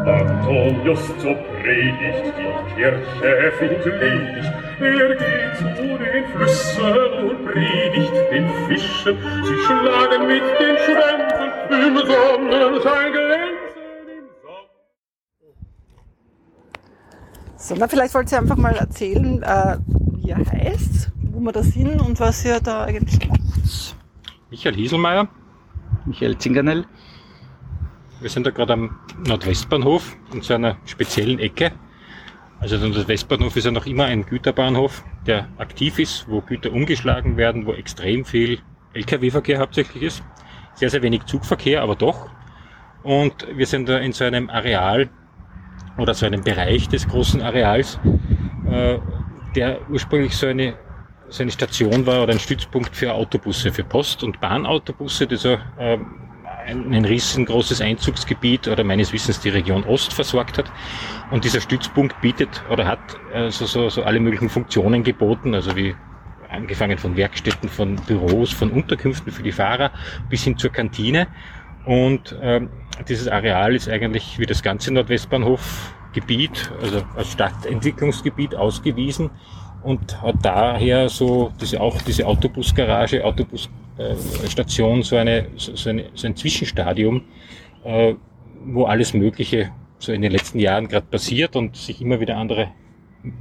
Antonius 0.06 1.02
so 1.18 1.35
predigt 1.61 2.35
die 2.38 2.52
Kirche 2.75 3.52
friedlich, 3.59 4.47
er 4.78 5.16
geht 5.16 5.56
zu 5.59 5.99
den 5.99 6.25
Flüssen 6.33 6.94
und 7.28 7.38
predigt 7.47 8.16
den 8.30 8.49
Fischen, 8.68 9.16
sie 9.44 9.59
schlagen 9.64 10.26
mit 10.28 10.42
den 10.61 10.76
Schwänzen 10.85 11.50
im 11.73 11.97
Sonnenschein 11.97 13.12
glänzen 13.12 13.64
So, 17.56 17.75
na, 17.76 17.88
vielleicht 17.88 18.14
wollt 18.14 18.30
ihr 18.30 18.38
einfach 18.38 18.56
mal 18.56 18.76
erzählen, 18.76 19.42
äh, 19.42 19.78
wie 20.12 20.28
ihr 20.28 20.37
heißt, 20.37 21.11
wo 21.33 21.40
wir 21.40 21.50
da 21.50 21.62
sind 21.62 22.00
und 22.00 22.21
was 22.21 22.44
ihr 22.44 22.61
da 22.61 22.85
eigentlich 22.85 23.26
macht. 23.26 23.97
Michael 24.50 24.75
Hieselmeier. 24.76 25.28
Michael 26.06 26.37
Zingernell. 26.38 26.84
Wir 28.20 28.30
sind 28.30 28.46
da 28.46 28.50
gerade 28.50 28.75
am 28.75 28.99
Nordwestbahnhof 29.26 30.16
in 30.32 30.42
so 30.42 30.54
einer 30.54 30.76
speziellen 30.84 31.38
Ecke. 31.38 31.73
Also 32.61 32.78
der 32.78 32.88
Nordwestbahnhof 32.88 33.56
ist 33.56 33.64
ja 33.64 33.70
noch 33.70 33.87
immer 33.87 34.04
ein 34.04 34.25
Güterbahnhof, 34.25 35.04
der 35.26 35.49
aktiv 35.58 35.99
ist, 35.99 36.28
wo 36.28 36.40
Güter 36.40 36.73
umgeschlagen 36.73 37.37
werden, 37.37 37.66
wo 37.66 37.73
extrem 37.73 38.25
viel 38.25 38.61
Lkw-Verkehr 38.94 39.58
hauptsächlich 39.58 40.02
ist. 40.02 40.23
Sehr, 40.75 40.90
sehr 40.90 41.02
wenig 41.02 41.25
Zugverkehr, 41.25 41.82
aber 41.82 41.96
doch. 41.96 42.30
Und 43.02 43.46
wir 43.54 43.66
sind 43.66 43.88
da 43.88 43.99
in 43.99 44.12
so 44.12 44.25
einem 44.25 44.49
Areal 44.50 45.11
oder 45.99 46.14
so 46.14 46.26
einem 46.26 46.42
Bereich 46.42 46.88
des 46.88 47.06
großen 47.06 47.42
Areals, 47.42 47.99
äh, 48.70 48.99
der 49.54 49.90
ursprünglich 49.90 50.37
so 50.37 50.46
eine, 50.46 50.75
so 51.35 51.43
eine 51.43 51.50
Station 51.50 52.07
war 52.07 52.23
oder 52.23 52.33
ein 52.33 52.38
Stützpunkt 52.38 52.95
für 52.95 53.12
Autobusse, 53.12 53.73
für 53.73 53.83
Post- 53.83 54.23
und 54.23 54.41
Bahnautobusse, 54.41 55.26
die 55.26 55.37
so 55.37 55.59
äh, 55.79 55.99
ein 56.67 57.05
riesengroßes 57.05 57.81
Einzugsgebiet 57.81 58.69
oder 58.69 58.85
meines 58.85 59.12
Wissens 59.12 59.41
die 59.41 59.49
Region 59.49 59.85
Ost 59.85 60.12
versorgt 60.12 60.59
hat. 60.59 60.71
Und 61.31 61.45
dieser 61.45 61.61
Stützpunkt 61.61 62.21
bietet 62.21 62.62
oder 62.71 62.87
hat 62.87 63.00
also 63.33 63.67
so, 63.67 63.88
so 63.88 64.05
alle 64.05 64.21
möglichen 64.21 64.49
Funktionen 64.49 65.03
geboten, 65.03 65.55
also 65.55 65.76
wie 65.76 65.95
angefangen 66.49 66.99
von 66.99 67.17
Werkstätten, 67.17 67.69
von 67.69 67.97
Büros, 67.97 68.53
von 68.53 68.71
Unterkünften 68.71 69.33
für 69.33 69.43
die 69.43 69.53
Fahrer 69.53 69.91
bis 70.31 70.45
hin 70.45 70.57
zur 70.57 70.71
Kantine. 70.71 71.26
Und 71.85 72.35
ähm, 72.41 72.71
dieses 73.09 73.26
Areal 73.26 73.75
ist 73.75 73.88
eigentlich 73.88 74.38
wie 74.38 74.47
das 74.47 74.62
ganze 74.62 74.95
Nordwestbahnhofgebiet, 74.95 76.71
also 76.81 77.03
als 77.17 77.33
Stadtentwicklungsgebiet 77.33 78.55
ausgewiesen 78.55 79.31
und 79.85 80.21
hat 80.23 80.37
daher 80.43 81.09
so 81.09 81.53
diese, 81.61 81.81
auch 81.81 82.00
diese 82.03 82.26
Autobusgarage, 82.26 83.25
Autobusstation, 83.25 85.03
so, 85.03 85.17
eine, 85.17 85.49
so, 85.57 85.91
eine, 85.91 86.07
so 86.14 86.26
ein 86.26 86.37
Zwischenstadium, 86.37 87.23
äh, 87.85 88.14
wo 88.64 88.85
alles 88.85 89.14
Mögliche 89.14 89.71
so 89.99 90.12
in 90.12 90.23
den 90.23 90.33
letzten 90.33 90.59
Jahren 90.59 90.88
gerade 90.88 91.07
passiert 91.07 91.55
und 91.57 91.76
sich 91.76 92.00
immer 92.00 92.21
wieder 92.21 92.37
andere, 92.37 92.69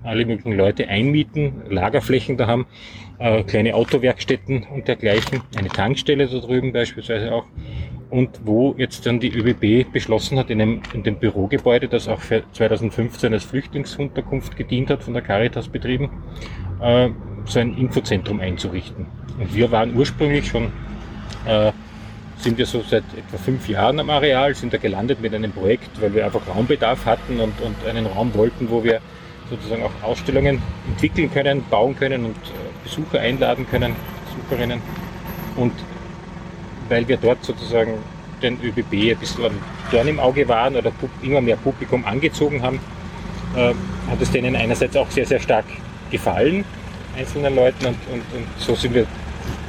alle 0.03 0.25
möglichen 0.25 0.57
Leute 0.57 0.87
einmieten, 0.87 1.63
Lagerflächen 1.69 2.37
da 2.37 2.47
haben, 2.47 2.65
äh, 3.19 3.43
kleine 3.43 3.75
Autowerkstätten 3.75 4.65
und 4.73 4.87
dergleichen, 4.87 5.41
eine 5.57 5.69
Tankstelle 5.69 6.27
da 6.27 6.39
drüben 6.39 6.73
beispielsweise 6.73 7.33
auch 7.33 7.45
und 8.13 8.41
wo 8.45 8.75
jetzt 8.77 9.07
dann 9.07 9.19
die 9.19 9.33
ÖBB 9.33 9.91
beschlossen 9.91 10.37
hat, 10.37 10.51
in, 10.51 10.61
einem, 10.61 10.81
in 10.93 11.01
dem 11.01 11.15
Bürogebäude, 11.15 11.87
das 11.87 12.07
auch 12.07 12.19
für 12.19 12.43
2015 12.51 13.33
als 13.33 13.43
Flüchtlingsunterkunft 13.43 14.55
gedient 14.55 14.91
hat, 14.91 15.01
von 15.01 15.15
der 15.15 15.23
Caritas 15.23 15.67
betrieben, 15.67 16.11
äh, 16.79 17.09
so 17.45 17.59
ein 17.59 17.75
Infozentrum 17.75 18.39
einzurichten. 18.39 19.07
Und 19.39 19.55
wir 19.55 19.71
waren 19.71 19.95
ursprünglich 19.95 20.47
schon, 20.47 20.71
äh, 21.47 21.71
sind 22.37 22.59
wir 22.59 22.67
so 22.67 22.81
seit 22.81 23.03
etwa 23.17 23.37
fünf 23.37 23.67
Jahren 23.67 23.99
am 23.99 24.11
Areal, 24.11 24.53
sind 24.53 24.73
da 24.73 24.77
gelandet 24.77 25.19
mit 25.19 25.33
einem 25.33 25.51
Projekt, 25.51 25.99
weil 25.99 26.13
wir 26.13 26.23
einfach 26.23 26.47
Raumbedarf 26.47 27.07
hatten 27.07 27.39
und, 27.39 27.59
und 27.61 27.75
einen 27.89 28.05
Raum 28.05 28.31
wollten, 28.35 28.69
wo 28.69 28.83
wir 28.83 29.01
sozusagen 29.49 29.83
auch 29.83 29.91
Ausstellungen 30.03 30.61
entwickeln 30.87 31.31
können, 31.31 31.63
bauen 31.69 31.95
können 31.95 32.25
und 32.25 32.35
äh, 32.35 32.83
Besucher 32.83 33.19
einladen 33.19 33.67
können, 33.69 33.95
Besucherinnen. 34.25 34.81
Und 35.55 35.73
weil 36.89 37.07
wir 37.07 37.17
dort 37.17 37.43
sozusagen 37.43 37.93
den 38.41 38.59
ÖBB 38.61 39.11
ein 39.11 39.17
bisschen 39.17 39.51
Dorn 39.91 40.07
im 40.07 40.19
Auge 40.19 40.47
waren 40.47 40.75
oder 40.75 40.91
immer 41.21 41.41
mehr 41.41 41.55
Publikum 41.55 42.05
angezogen 42.05 42.61
haben, 42.61 42.79
äh, 43.55 43.73
hat 44.09 44.21
es 44.21 44.31
denen 44.31 44.55
einerseits 44.55 44.95
auch 44.97 45.09
sehr, 45.09 45.25
sehr 45.25 45.39
stark 45.39 45.65
gefallen, 46.11 46.65
einzelnen 47.17 47.55
Leuten, 47.55 47.85
und, 47.87 47.97
und, 48.11 48.21
und 48.35 48.47
so 48.57 48.75
sind 48.75 48.93
wir 48.93 49.05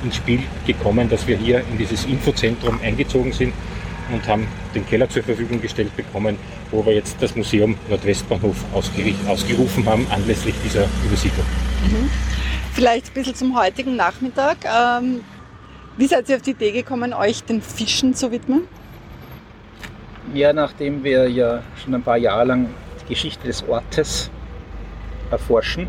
ins 0.03 0.17
Spiel 0.17 0.41
gekommen, 0.67 1.09
dass 1.09 1.27
wir 1.27 1.37
hier 1.37 1.61
in 1.71 1.79
dieses 1.79 2.05
Infozentrum 2.05 2.79
eingezogen 2.83 3.33
sind 3.33 3.53
und 4.13 4.27
haben 4.29 4.47
den 4.75 4.87
Keller 4.87 5.09
zur 5.09 5.23
Verfügung 5.23 5.61
gestellt 5.61 5.95
bekommen, 5.97 6.37
wo 6.71 6.85
wir 6.85 6.95
jetzt 6.95 7.17
das 7.21 7.35
Museum 7.37 7.77
Nordwestbahnhof 7.89 8.57
ausgerufen 8.75 9.87
haben, 9.87 10.07
anlässlich 10.11 10.55
dieser 10.65 10.87
Übersiedlung. 11.05 11.47
Mhm. 11.85 12.11
Vielleicht 12.73 13.09
ein 13.09 13.15
bisschen 13.15 13.35
zum 13.35 13.59
heutigen 13.59 13.97
Nachmittag. 13.97 14.59
Ähm, 14.65 15.21
wie 15.97 16.07
seid 16.07 16.29
ihr 16.29 16.37
auf 16.37 16.43
die 16.43 16.51
Idee 16.51 16.73
gekommen, 16.73 17.15
euch 17.15 17.45
den 17.45 17.63
Fischen 17.63 18.15
zu 18.15 18.33
widmen? 18.33 18.63
Ja, 20.33 20.53
nachdem 20.53 21.05
wir 21.05 21.29
ja 21.29 21.63
schon 21.83 21.95
ein 21.95 22.03
paar 22.03 22.17
Jahre 22.17 22.45
lang 22.47 22.69
die 23.03 23.15
Geschichte 23.15 23.47
des 23.47 23.67
Ortes 23.69 24.31
erforschen, 25.31 25.87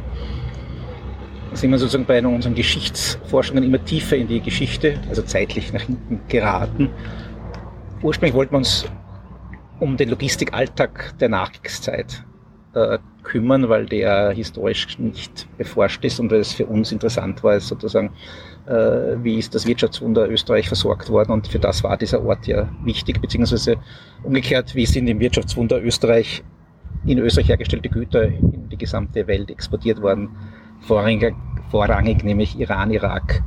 sind 1.54 1.72
wir 1.72 1.80
sozusagen 1.80 2.06
bei 2.06 2.24
unseren 2.26 2.54
Geschichtsforschungen 2.54 3.64
immer 3.64 3.84
tiefer 3.84 4.18
in 4.18 4.28
die 4.28 4.42
Geschichte, 4.42 5.00
also 5.10 5.22
zeitlich 5.22 5.72
nach 5.74 5.82
hinten 5.82 6.20
geraten. 6.28 6.90
Ursprünglich 8.02 8.36
wollten 8.36 8.54
wir 8.54 8.58
uns 8.58 8.86
um 9.80 9.98
den 9.98 10.10
Logistikalltag 10.10 11.18
der 11.20 11.30
Nachkriegszeit 11.30 12.24
äh, 12.74 12.98
kümmern, 13.24 13.70
weil 13.70 13.86
der 13.86 14.32
historisch 14.32 15.00
nicht 15.00 15.48
beforscht 15.58 16.04
ist 16.06 16.20
und 16.20 16.32
weil 16.32 16.40
es 16.40 16.54
für 16.54 16.66
uns 16.66 16.92
interessant 16.92 17.44
war, 17.44 17.60
sozusagen 17.60 18.12
äh, 18.68 19.16
wie 19.24 19.38
ist 19.38 19.56
das 19.56 19.66
Wirtschaftswunder 19.66 20.30
Österreich 20.30 20.68
versorgt 20.68 21.10
worden 21.10 21.32
und 21.32 21.48
für 21.48 21.60
das 21.60 21.84
war 21.84 21.98
dieser 21.98 22.24
Ort 22.24 22.48
ja 22.48 22.70
wichtig, 22.84 23.22
beziehungsweise 23.22 23.78
umgekehrt, 24.24 24.76
wie 24.76 24.86
sind 24.86 25.08
im 25.08 25.20
Wirtschaftswunder 25.20 25.82
Österreich 25.82 26.44
in 27.06 27.20
Österreich 27.20 27.50
hergestellte 27.50 27.90
Güter 27.90 28.24
in 28.24 28.70
die 28.70 28.78
gesamte 28.78 29.28
Welt 29.28 29.50
exportiert 29.52 30.02
worden, 30.02 30.30
vorrangig, 30.82 31.36
vorrangig 31.70 32.24
nämlich 32.24 32.60
Iran, 32.60 32.92
Irak, 32.92 33.44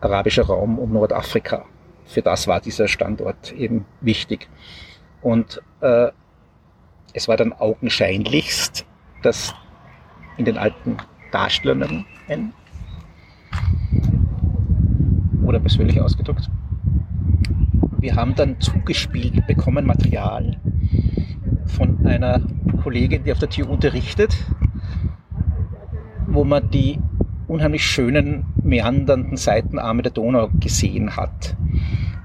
arabischer 0.00 0.44
Raum 0.44 0.78
und 0.78 0.92
Nordafrika. 0.92 1.64
Für 2.04 2.22
das 2.22 2.46
war 2.46 2.60
dieser 2.60 2.88
Standort 2.88 3.52
eben 3.52 3.84
wichtig. 4.00 4.48
Und 5.20 5.62
äh, 5.80 6.08
es 7.14 7.28
war 7.28 7.36
dann 7.36 7.52
augenscheinlichst, 7.52 8.84
dass 9.22 9.54
in 10.36 10.44
den 10.44 10.58
alten 10.58 10.96
Darstellungen 11.30 12.04
oder 15.44 15.60
persönlich 15.60 16.00
ausgedrückt. 16.00 16.50
Wir 17.98 18.16
haben 18.16 18.34
dann 18.34 18.60
zugespielt 18.60 19.46
bekommen 19.46 19.86
Material 19.86 20.56
von 21.66 22.04
einer 22.06 22.40
Kollegin, 22.82 23.24
die 23.24 23.32
auf 23.32 23.38
der 23.38 23.48
TU 23.48 23.66
unterrichtet, 23.66 24.34
wo 26.26 26.44
man 26.44 26.70
die 26.70 26.98
unheimlich 27.46 27.84
schönen 27.84 28.46
meandernden 28.62 29.36
Seitenarme 29.36 30.02
der 30.02 30.12
Donau 30.12 30.48
gesehen 30.58 31.16
hat. 31.16 31.56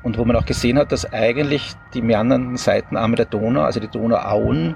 Und 0.04 0.18
wo 0.18 0.26
man 0.26 0.36
auch 0.36 0.46
gesehen 0.46 0.78
hat, 0.78 0.92
dass 0.92 1.12
eigentlich 1.12 1.74
die 1.94 2.02
meandernden 2.02 2.58
Seitenarme 2.58 3.16
der 3.16 3.26
Donau, 3.26 3.62
also 3.62 3.80
die 3.80 3.88
Donauauen 3.88 4.76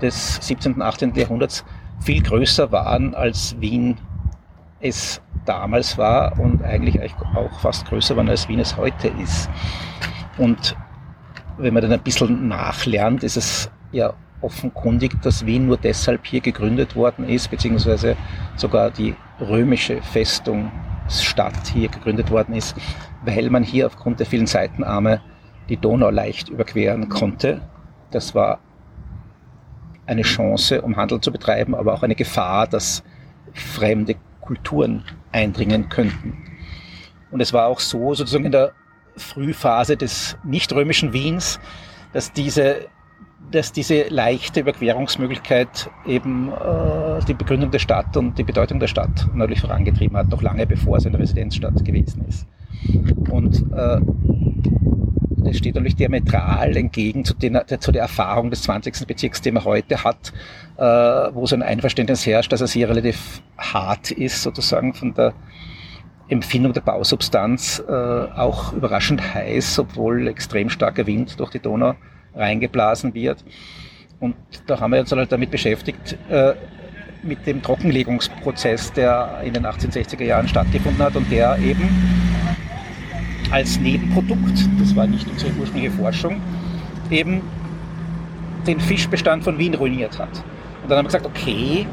des 0.00 0.36
17. 0.46 0.74
und 0.74 0.82
18. 0.82 1.14
Jahrhunderts, 1.14 1.64
viel 2.00 2.22
größer 2.22 2.70
waren 2.72 3.14
als 3.14 3.60
Wien 3.60 3.98
es 4.80 5.20
damals 5.44 5.96
war 5.96 6.38
und 6.38 6.62
eigentlich 6.62 7.00
auch 7.34 7.60
fast 7.60 7.86
größer 7.86 8.16
war, 8.16 8.28
als 8.28 8.48
Wien 8.48 8.60
es 8.60 8.76
heute 8.76 9.08
ist. 9.08 9.48
Und 10.38 10.76
wenn 11.56 11.72
man 11.72 11.82
dann 11.82 11.92
ein 11.92 12.02
bisschen 12.02 12.48
nachlernt, 12.48 13.24
ist 13.24 13.36
es 13.36 13.70
ja 13.92 14.12
offenkundig, 14.42 15.20
dass 15.22 15.46
Wien 15.46 15.66
nur 15.66 15.78
deshalb 15.78 16.26
hier 16.26 16.40
gegründet 16.40 16.94
worden 16.94 17.26
ist, 17.28 17.50
beziehungsweise 17.50 18.16
sogar 18.56 18.90
die 18.90 19.14
römische 19.40 20.02
Festungsstadt 21.06 21.68
hier 21.68 21.88
gegründet 21.88 22.30
worden 22.30 22.54
ist, 22.54 22.76
weil 23.24 23.48
man 23.50 23.62
hier 23.62 23.86
aufgrund 23.86 24.18
der 24.18 24.26
vielen 24.26 24.46
Seitenarme 24.46 25.20
die 25.68 25.76
Donau 25.76 26.10
leicht 26.10 26.48
überqueren 26.48 27.08
konnte. 27.08 27.60
Das 28.10 28.34
war 28.34 28.58
eine 30.06 30.22
Chance, 30.22 30.82
um 30.82 30.96
Handel 30.96 31.20
zu 31.20 31.32
betreiben, 31.32 31.74
aber 31.74 31.94
auch 31.94 32.02
eine 32.02 32.14
Gefahr, 32.14 32.66
dass 32.66 33.02
fremde 33.52 34.16
Kulturen 34.40 35.04
eindringen 35.32 35.88
könnten. 35.88 36.36
Und 37.30 37.40
es 37.40 37.52
war 37.52 37.66
auch 37.66 37.80
so, 37.80 38.14
sozusagen 38.14 38.44
in 38.44 38.52
der 38.52 38.72
Frühphase 39.16 39.96
des 39.96 40.36
nicht-römischen 40.44 41.12
Wiens, 41.12 41.58
dass 42.12 42.32
diese, 42.32 42.86
dass 43.50 43.72
diese 43.72 44.08
leichte 44.08 44.60
Überquerungsmöglichkeit 44.60 45.90
eben 46.06 46.50
äh, 46.50 47.24
die 47.26 47.34
Begründung 47.34 47.70
der 47.70 47.78
Stadt 47.78 48.16
und 48.16 48.38
die 48.38 48.42
Bedeutung 48.42 48.80
der 48.80 48.88
Stadt 48.88 49.28
natürlich 49.34 49.60
vorangetrieben 49.60 50.16
hat, 50.16 50.28
noch 50.28 50.42
lange 50.42 50.66
bevor 50.66 50.96
es 50.96 51.06
eine 51.06 51.18
Residenzstadt 51.18 51.84
gewesen 51.84 52.24
ist. 52.28 52.46
Und 53.30 53.64
äh, 53.72 54.00
das 55.38 55.58
steht 55.58 55.76
natürlich 55.76 55.96
diametral 55.96 56.76
entgegen 56.76 57.24
zu, 57.24 57.34
den, 57.34 57.58
zu, 57.78 57.92
der 57.92 58.02
Erfahrung 58.02 58.50
des 58.50 58.62
20. 58.62 59.06
Bezirks, 59.06 59.40
den 59.42 59.54
man 59.54 59.64
heute 59.64 60.02
hat, 60.02 60.32
äh, 60.76 60.82
wo 60.82 61.46
so 61.46 61.54
ein 61.54 61.62
Einverständnis 61.62 62.26
herrscht, 62.26 62.52
dass 62.52 62.60
es 62.60 62.72
hier 62.72 62.88
relativ 62.88 63.42
hart 63.56 64.10
ist, 64.10 64.42
sozusagen 64.42 64.92
von 64.92 65.14
der 65.14 65.34
Empfindung 66.28 66.72
der 66.72 66.80
Bausubstanz, 66.80 67.82
äh, 67.88 67.92
auch 67.92 68.72
überraschend 68.72 69.34
heiß, 69.34 69.78
obwohl 69.78 70.26
extrem 70.26 70.68
starker 70.68 71.06
Wind 71.06 71.38
durch 71.38 71.50
die 71.50 71.60
Donau 71.60 71.94
reingeblasen 72.36 73.14
wird. 73.14 73.44
Und 74.20 74.34
da 74.66 74.80
haben 74.80 74.92
wir 74.92 75.00
uns 75.00 75.12
halt 75.12 75.32
damit 75.32 75.50
beschäftigt, 75.50 76.16
äh, 76.30 76.54
mit 77.22 77.46
dem 77.46 77.62
Trockenlegungsprozess, 77.62 78.92
der 78.92 79.40
in 79.44 79.52
den 79.52 79.66
1860er 79.66 80.24
Jahren 80.24 80.48
stattgefunden 80.48 81.02
hat 81.02 81.16
und 81.16 81.30
der 81.30 81.58
eben 81.58 81.88
als 83.50 83.78
Nebenprodukt, 83.78 84.68
das 84.78 84.94
war 84.94 85.06
nicht 85.06 85.28
unsere 85.28 85.52
ursprüngliche 85.52 85.90
Forschung, 85.92 86.40
eben 87.10 87.42
den 88.66 88.80
Fischbestand 88.80 89.44
von 89.44 89.58
Wien 89.58 89.74
ruiniert 89.74 90.18
hat. 90.18 90.42
Und 90.82 90.90
dann 90.90 90.98
haben 90.98 91.04
wir 91.04 91.08
gesagt, 91.08 91.26
okay, 91.26 91.86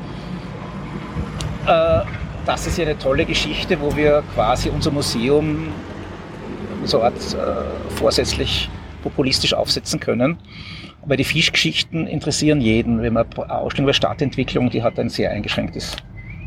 äh, 1.66 2.02
das 2.46 2.68
ist 2.68 2.78
ja 2.78 2.86
eine 2.86 2.98
tolle 2.98 3.26
Geschichte, 3.26 3.80
wo 3.80 3.96
wir 3.96 4.24
quasi 4.34 4.70
unser 4.70 4.92
Museum 4.92 5.70
so 6.84 7.02
Art 7.02 7.14
äh, 7.16 7.92
vorsätzlich 7.96 8.70
populistisch 9.04 9.54
aufsetzen 9.54 10.00
können. 10.00 10.38
Weil 11.06 11.18
die 11.18 11.24
Fischgeschichten 11.24 12.08
interessieren 12.08 12.62
jeden. 12.62 13.02
Wenn 13.02 13.14
man 13.14 13.32
Ausstellung 13.34 13.88
über 13.88 13.94
Stadtentwicklung, 13.94 14.70
die 14.70 14.82
hat 14.82 14.98
ein 14.98 15.10
sehr 15.10 15.32
eingeschränktes 15.32 15.98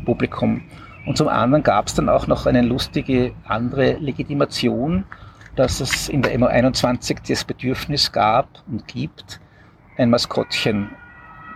Publikum. 0.03 0.63
Und 1.05 1.17
zum 1.17 1.29
anderen 1.29 1.63
gab 1.63 1.87
es 1.87 1.93
dann 1.93 2.09
auch 2.09 2.27
noch 2.27 2.45
eine 2.45 2.61
lustige 2.61 3.31
andere 3.45 3.93
Legitimation, 3.93 5.05
dass 5.55 5.79
es 5.79 6.09
in 6.09 6.21
der 6.21 6.37
MO21 6.37 7.19
das 7.27 7.45
Bedürfnis 7.45 8.11
gab 8.11 8.47
und 8.67 8.87
gibt, 8.87 9.39
ein 9.97 10.09
Maskottchen 10.09 10.89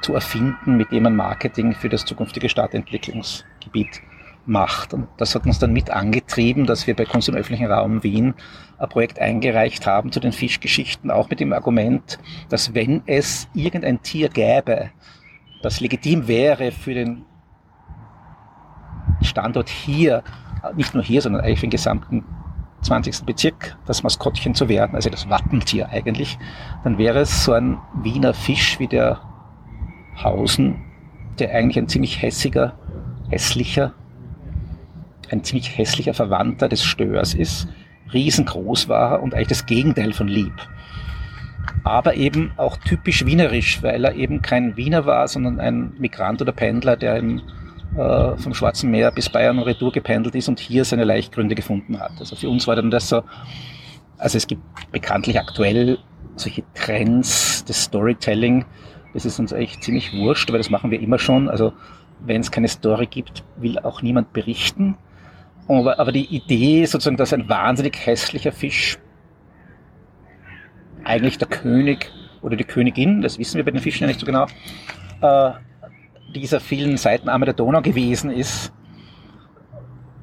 zu 0.01 0.13
erfinden, 0.13 0.77
mit 0.77 0.91
dem 0.91 1.03
man 1.03 1.15
Marketing 1.15 1.74
für 1.74 1.89
das 1.89 2.05
zukünftige 2.05 2.50
Stadtentwicklungsgebiet 2.50 4.01
macht. 4.46 4.94
Und 4.94 5.08
das 5.18 5.36
hat 5.36 5.46
uns 5.46 5.60
dann 5.60 5.74
mit 5.74 5.90
angetrieben, 5.90 6.66
dass 6.66 6.88
wir 6.88 6.96
bei 6.96 7.06
Kunst 7.06 7.30
im 7.30 7.36
öffentlichen 7.36 7.72
Raum 7.72 8.04
Wien 8.04 8.34
ein 8.77 8.90
Projekt 8.90 9.20
eingereicht 9.20 9.86
haben 9.86 10.12
zu 10.12 10.20
den 10.20 10.32
Fischgeschichten, 10.32 11.12
auch 11.12 11.30
mit 11.30 11.40
dem 11.40 11.54
Argument, 11.54 12.20
dass 12.50 12.74
wenn 12.74 13.04
es 13.06 13.48
irgendein 13.54 14.01
Tier 14.01 14.30
gäbe, 14.30 14.90
das 15.62 15.80
legitim 15.80 16.27
wäre 16.27 16.72
für 16.72 16.94
den 16.94 17.25
Standort 19.22 19.70
hier, 19.70 20.24
nicht 20.75 20.94
nur 20.94 21.04
hier, 21.04 21.22
sondern 21.22 21.44
eigentlich 21.44 21.60
für 21.60 21.68
den 21.68 21.72
gesamten 21.72 22.25
20. 22.82 23.25
Bezirk 23.25 23.77
das 23.86 24.01
Maskottchen 24.01 24.56
zu 24.56 24.68
werden, 24.68 24.96
also 24.96 25.10
das 25.10 25.30
Wappentier 25.30 25.90
eigentlich, 25.90 26.40
dann 26.84 26.98
wäre 26.98 27.20
es 27.20 27.44
so 27.44 27.54
ein 27.54 27.77
Wiener 28.01 28.34
Fisch 28.34 28.80
wie 28.80 28.88
der 28.88 29.22
Hausen, 30.24 30.82
der 31.38 31.54
eigentlich 31.54 31.77
ein 31.77 31.88
ziemlich 31.88 32.22
hässiger, 32.22 32.74
hässlicher, 33.30 33.94
ein 35.31 35.44
ziemlich 35.44 35.77
hässlicher 35.77 36.13
Verwandter 36.13 36.67
des 36.67 36.83
Störs 36.83 37.33
ist, 37.33 37.67
riesengroß 38.13 38.89
war 38.89 39.22
und 39.22 39.33
eigentlich 39.33 39.48
das 39.48 39.65
Gegenteil 39.65 40.13
von 40.13 40.27
lieb. 40.27 40.53
Aber 41.83 42.15
eben 42.15 42.51
auch 42.57 42.77
typisch 42.77 43.25
wienerisch, 43.25 43.81
weil 43.81 44.03
er 44.03 44.15
eben 44.15 44.41
kein 44.41 44.75
Wiener 44.77 45.05
war, 45.05 45.27
sondern 45.27 45.59
ein 45.59 45.94
Migrant 45.98 46.41
oder 46.41 46.51
Pendler, 46.51 46.98
der 46.98 47.17
im 47.17 47.41
äh, 47.98 48.37
vom 48.37 48.53
Schwarzen 48.53 48.89
Meer 48.89 49.11
bis 49.11 49.29
Bayern 49.29 49.57
und 49.57 49.65
Retour 49.65 49.91
gependelt 49.91 50.35
ist 50.35 50.48
und 50.48 50.59
hier 50.59 50.85
seine 50.85 51.03
Leichtgründe 51.03 51.55
gefunden 51.55 52.00
hat. 52.00 52.13
Also 52.20 52.35
für 52.35 52.50
uns 52.50 52.65
war 52.65 52.75
dann 52.75 52.89
das 52.89 53.09
so, 53.09 53.24
also 54.17 54.37
es 54.37 54.48
gibt 54.48 54.61
bekanntlich 54.91 55.37
aktuell 55.39 55.98
solche 56.37 56.63
Trends 56.74 57.65
des 57.65 57.83
Storytelling, 57.83 58.65
das 59.13 59.25
ist 59.25 59.39
uns 59.39 59.51
echt 59.51 59.83
ziemlich 59.83 60.13
wurscht, 60.13 60.50
weil 60.51 60.59
das 60.59 60.70
machen 60.70 60.91
wir 60.91 61.01
immer 61.01 61.20
schon. 61.20 61.50
Also 61.50 61.74
wenn 62.22 62.41
es 62.41 62.51
keine 62.51 62.67
Story 62.67 63.07
gibt, 63.07 63.44
will 63.57 63.77
auch 63.79 64.01
niemand 64.01 64.31
berichten. 64.33 64.98
Aber, 65.68 66.00
aber 66.00 66.12
die 66.12 66.26
Idee 66.26 66.86
sozusagen, 66.86 67.18
dass 67.18 67.34
ein 67.34 67.48
wahnsinnig 67.48 68.06
hässlicher 68.06 68.52
Fisch 68.52 68.98
eigentlich 71.04 71.38
der 71.38 71.48
König 71.48 72.12
oder 72.42 72.56
die 72.56 72.64
Königin, 72.64 73.22
das 73.22 73.38
wissen 73.40 73.58
wir 73.58 73.66
bei 73.66 73.72
den 73.72 73.82
Fischen 73.82 74.04
ja 74.04 74.08
nicht 74.08 74.20
so 74.20 74.26
genau, 74.26 74.48
äh, 75.22 75.52
dieser 76.34 76.60
vielen 76.60 76.98
Seitenarme 76.98 77.46
der 77.46 77.54
Donau 77.54 77.82
gewesen 77.82 78.32
ist, 78.32 78.74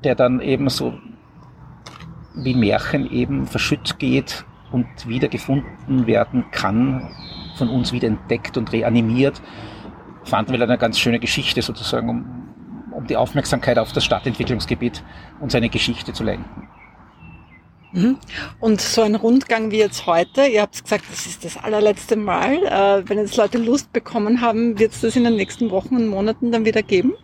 der 0.05 0.14
dann 0.14 0.40
eben 0.40 0.68
so 0.68 0.98
wie 2.35 2.55
Märchen 2.55 3.11
eben 3.11 3.46
verschütt 3.46 3.98
geht 3.98 4.44
und 4.70 4.87
wiedergefunden 5.07 6.07
werden 6.07 6.44
kann, 6.51 7.11
von 7.57 7.68
uns 7.68 7.92
wieder 7.92 8.07
entdeckt 8.07 8.57
und 8.57 8.72
reanimiert, 8.72 9.42
fanden 10.24 10.53
wir 10.53 10.62
eine 10.62 10.79
ganz 10.79 10.98
schöne 10.98 11.18
Geschichte 11.18 11.62
sozusagen, 11.62 12.09
um, 12.09 12.47
um 12.98 13.06
die 13.06 13.16
Aufmerksamkeit 13.16 13.78
auf 13.78 13.92
das 13.92 14.04
Stadtentwicklungsgebiet 14.04 15.04
und 15.40 15.52
seine 15.52 15.68
Geschichte 15.68 16.12
zu 16.12 16.24
lenken. 16.24 16.68
Mhm. 17.92 18.18
Und 18.61 18.80
so 18.80 19.02
ein 19.02 19.14
Rundgang 19.14 19.70
wie 19.70 19.78
jetzt 19.78 20.06
heute, 20.06 20.46
ihr 20.46 20.62
habt 20.62 20.82
gesagt, 20.82 21.04
das 21.11 21.26
ist 21.26 21.44
das 21.44 21.56
allerletzte 21.56 22.16
Mal. 22.16 22.64
Äh, 22.64 23.08
wenn 23.08 23.18
jetzt 23.18 23.37
Leute 23.37 23.58
Lust 23.58 23.92
bekommen 23.92 24.40
haben, 24.40 24.78
wird 24.78 24.92
es 24.92 25.00
das 25.00 25.16
in 25.16 25.24
den 25.24 25.37
nächsten 25.37 25.70
Wochen 25.70 25.96
und 25.96 26.08
Monaten 26.08 26.52
dann 26.52 26.64
wieder 26.64 26.82
geben? 26.82 27.14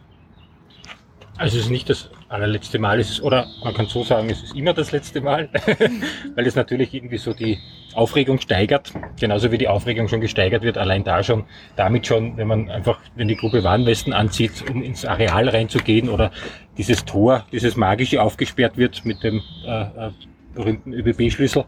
Also 1.37 1.59
es 1.59 1.65
ist 1.65 1.71
nicht 1.71 1.91
das 1.91 2.11
allerletzte 2.29 2.79
Mal, 2.79 3.01
es 3.01 3.11
ist, 3.11 3.23
oder 3.23 3.49
man 3.63 3.75
kann 3.75 3.87
so 3.87 4.05
sagen, 4.05 4.31
es 4.31 4.43
ist 4.43 4.55
immer 4.55 4.73
das 4.73 4.93
letzte 4.93 5.21
Mal, 5.21 5.49
weil 6.37 6.47
es 6.47 6.55
natürlich 6.55 6.95
irgendwie 6.95 7.19
so 7.19 7.33
die 7.35 7.59
Aufregung 7.95 8.41
steigert, 8.41 8.93
genauso 9.19 9.51
wie 9.51 9.59
die 9.59 9.67
Aufregung 9.67 10.07
schon 10.07 10.21
gesteigert 10.21 10.63
wird, 10.63 10.79
allein 10.79 11.03
da 11.03 11.25
schon, 11.25 11.45
damit 11.75 12.07
schon, 12.07 12.37
wenn 12.37 12.47
man 12.47 12.71
einfach, 12.71 13.01
wenn 13.17 13.27
die 13.27 13.37
Gruppe 13.37 13.65
Warnwesten 13.65 14.13
anzieht, 14.13 14.65
um 14.71 14.83
ins 14.83 15.05
Areal 15.05 15.49
reinzugehen 15.49 16.09
oder 16.09 16.31
dieses 16.79 17.05
Tor, 17.05 17.45
dieses 17.51 17.77
magische 17.77 18.23
aufgesperrt 18.23 18.77
wird 18.77 19.05
mit 19.05 19.23
dem 19.23 19.43
äh, 19.67 19.83
äh 19.83 20.11
berühmten 20.55 20.93
ÖBB-Schlüssel. 20.93 21.65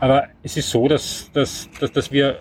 Aber 0.00 0.24
es 0.42 0.56
ist 0.56 0.70
so, 0.70 0.88
dass, 0.88 1.30
dass, 1.32 1.70
dass, 1.78 1.92
dass 1.92 2.10
wir 2.10 2.40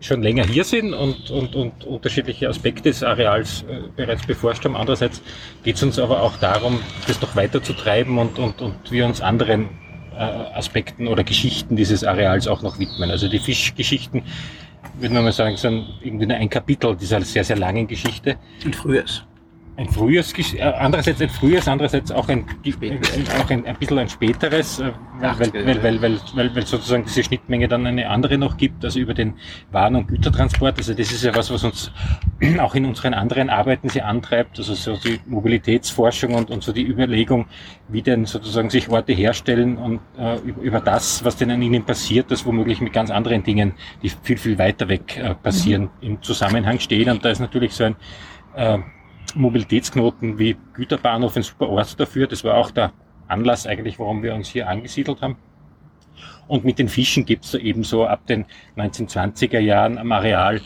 schon 0.00 0.22
länger 0.22 0.44
hier 0.44 0.64
sind 0.64 0.92
und, 0.92 1.30
und, 1.30 1.54
und 1.54 1.84
unterschiedliche 1.84 2.48
Aspekte 2.48 2.90
des 2.90 3.02
Areals 3.02 3.62
äh, 3.62 3.82
bereits 3.96 4.26
beforscht 4.26 4.64
haben. 4.64 4.76
Andererseits 4.76 5.22
geht 5.64 5.76
es 5.76 5.82
uns 5.82 5.98
aber 5.98 6.22
auch 6.22 6.36
darum, 6.36 6.80
das 7.06 7.20
noch 7.20 7.34
weiter 7.34 7.62
zu 7.62 7.72
treiben 7.72 8.18
und, 8.18 8.38
und, 8.38 8.60
und 8.60 8.74
wir 8.90 9.06
uns 9.06 9.20
anderen 9.20 9.68
äh, 10.14 10.18
Aspekten 10.18 11.08
oder 11.08 11.24
Geschichten 11.24 11.76
dieses 11.76 12.04
Areals 12.04 12.46
auch 12.46 12.62
noch 12.62 12.78
widmen. 12.78 13.10
Also 13.10 13.28
die 13.28 13.38
Fischgeschichten, 13.38 14.22
würde 14.98 15.14
man 15.14 15.24
mal 15.24 15.32
sagen, 15.32 15.56
sind 15.56 15.86
irgendwie 16.02 16.26
nur 16.26 16.36
ein 16.36 16.50
Kapitel 16.50 16.96
dieser 16.96 17.20
sehr, 17.22 17.44
sehr 17.44 17.56
langen 17.56 17.86
Geschichte. 17.86 18.36
Ein 18.64 18.74
frühes 18.74 19.24
ein 19.76 19.88
frühes, 19.90 20.32
äh, 20.54 20.62
andererseits 20.62 21.20
ein 21.20 21.28
frühes, 21.28 21.68
andererseits 21.68 22.10
auch 22.10 22.28
ein, 22.28 22.46
auch 23.38 23.50
ein, 23.50 23.66
ein 23.66 23.76
bisschen 23.76 23.98
ein 23.98 24.08
späteres, 24.08 24.80
äh, 24.80 24.92
weil, 25.20 25.52
weil, 25.52 25.82
weil, 25.82 26.02
weil, 26.02 26.20
weil, 26.34 26.54
weil 26.56 26.66
sozusagen 26.66 27.04
diese 27.04 27.22
Schnittmenge 27.22 27.68
dann 27.68 27.86
eine 27.86 28.08
andere 28.08 28.38
noch 28.38 28.56
gibt, 28.56 28.84
also 28.84 28.98
über 28.98 29.12
den 29.12 29.34
Waren- 29.72 29.96
und 29.96 30.08
Gütertransport. 30.08 30.78
Also 30.78 30.94
das 30.94 31.12
ist 31.12 31.24
ja 31.24 31.34
was, 31.34 31.50
was 31.50 31.62
uns 31.64 31.92
auch 32.58 32.74
in 32.74 32.86
unseren 32.86 33.12
anderen 33.12 33.50
Arbeiten 33.50 33.90
sehr 33.90 34.06
antreibt, 34.06 34.58
also 34.58 34.74
so 34.74 34.96
die 34.96 35.20
Mobilitätsforschung 35.26 36.34
und, 36.34 36.50
und 36.50 36.62
so 36.62 36.72
die 36.72 36.86
Überlegung, 36.86 37.46
wie 37.88 38.02
denn 38.02 38.24
sozusagen 38.24 38.70
sich 38.70 38.88
Orte 38.88 39.12
herstellen 39.12 39.76
und 39.76 40.00
äh, 40.18 40.38
über 40.62 40.80
das, 40.80 41.22
was 41.24 41.36
denn 41.36 41.50
an 41.50 41.60
ihnen 41.60 41.84
passiert, 41.84 42.30
das 42.30 42.46
womöglich 42.46 42.80
mit 42.80 42.94
ganz 42.94 43.10
anderen 43.10 43.42
Dingen, 43.42 43.74
die 44.02 44.08
viel, 44.08 44.38
viel 44.38 44.58
weiter 44.58 44.88
weg 44.88 45.18
äh, 45.18 45.34
passieren, 45.34 45.82
mhm. 45.82 45.88
im 46.00 46.22
Zusammenhang 46.22 46.80
stehen. 46.80 47.10
Und 47.10 47.24
da 47.24 47.28
ist 47.28 47.40
natürlich 47.40 47.72
so 47.72 47.84
ein 47.84 47.96
äh, 48.54 48.78
Mobilitätsknoten 49.34 50.38
wie 50.38 50.56
Güterbahnhof 50.74 51.36
ein 51.36 51.42
super 51.42 51.68
Ort 51.68 51.98
dafür. 51.98 52.26
Das 52.26 52.44
war 52.44 52.56
auch 52.56 52.70
der 52.70 52.92
Anlass 53.28 53.66
eigentlich, 53.66 53.98
warum 53.98 54.22
wir 54.22 54.34
uns 54.34 54.48
hier 54.48 54.68
angesiedelt 54.68 55.20
haben. 55.22 55.36
Und 56.48 56.64
mit 56.64 56.78
den 56.78 56.88
Fischen 56.88 57.24
gibt's 57.24 57.50
da 57.50 57.58
eben 57.58 57.82
so 57.82 58.06
ab 58.06 58.26
den 58.26 58.46
1920er 58.76 59.58
Jahren 59.58 59.98
am 59.98 60.12
Areal 60.12 60.60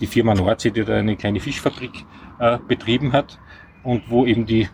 die 0.00 0.06
Firma 0.06 0.34
Nordsee, 0.34 0.70
die 0.70 0.84
da 0.84 0.96
eine 0.96 1.16
kleine 1.16 1.40
Fischfabrik 1.40 2.04
äh, 2.40 2.58
betrieben 2.66 3.12
hat 3.12 3.38
und 3.84 4.10
wo 4.10 4.26
eben 4.26 4.44
die 4.44 4.68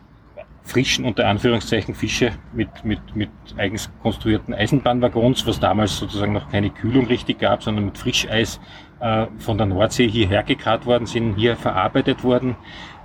frischen, 0.67 1.05
unter 1.05 1.29
Anführungszeichen, 1.29 1.95
Fische 1.95 2.33
mit, 2.53 2.69
mit, 2.85 2.99
mit 3.15 3.31
eigens 3.57 3.89
konstruierten 4.03 4.53
Eisenbahnwaggons, 4.53 5.47
was 5.47 5.61
damals 5.61 5.97
sozusagen 5.97 6.33
noch 6.33 6.51
keine 6.51 6.71
Kühlung 6.71 7.07
richtig 7.07 7.39
gab, 7.39 7.63
sondern 7.63 7.87
mit 7.87 7.97
Frischeis 7.97 8.61
äh, 9.01 9.27
von 9.39 9.57
der 9.57 9.67
Nordsee 9.67 10.09
hierher 10.09 10.43
gekarrt 10.43 10.85
worden 10.85 11.07
sind, 11.07 11.37
hier 11.37 11.57
verarbeitet 11.57 12.25
worden 12.25 12.57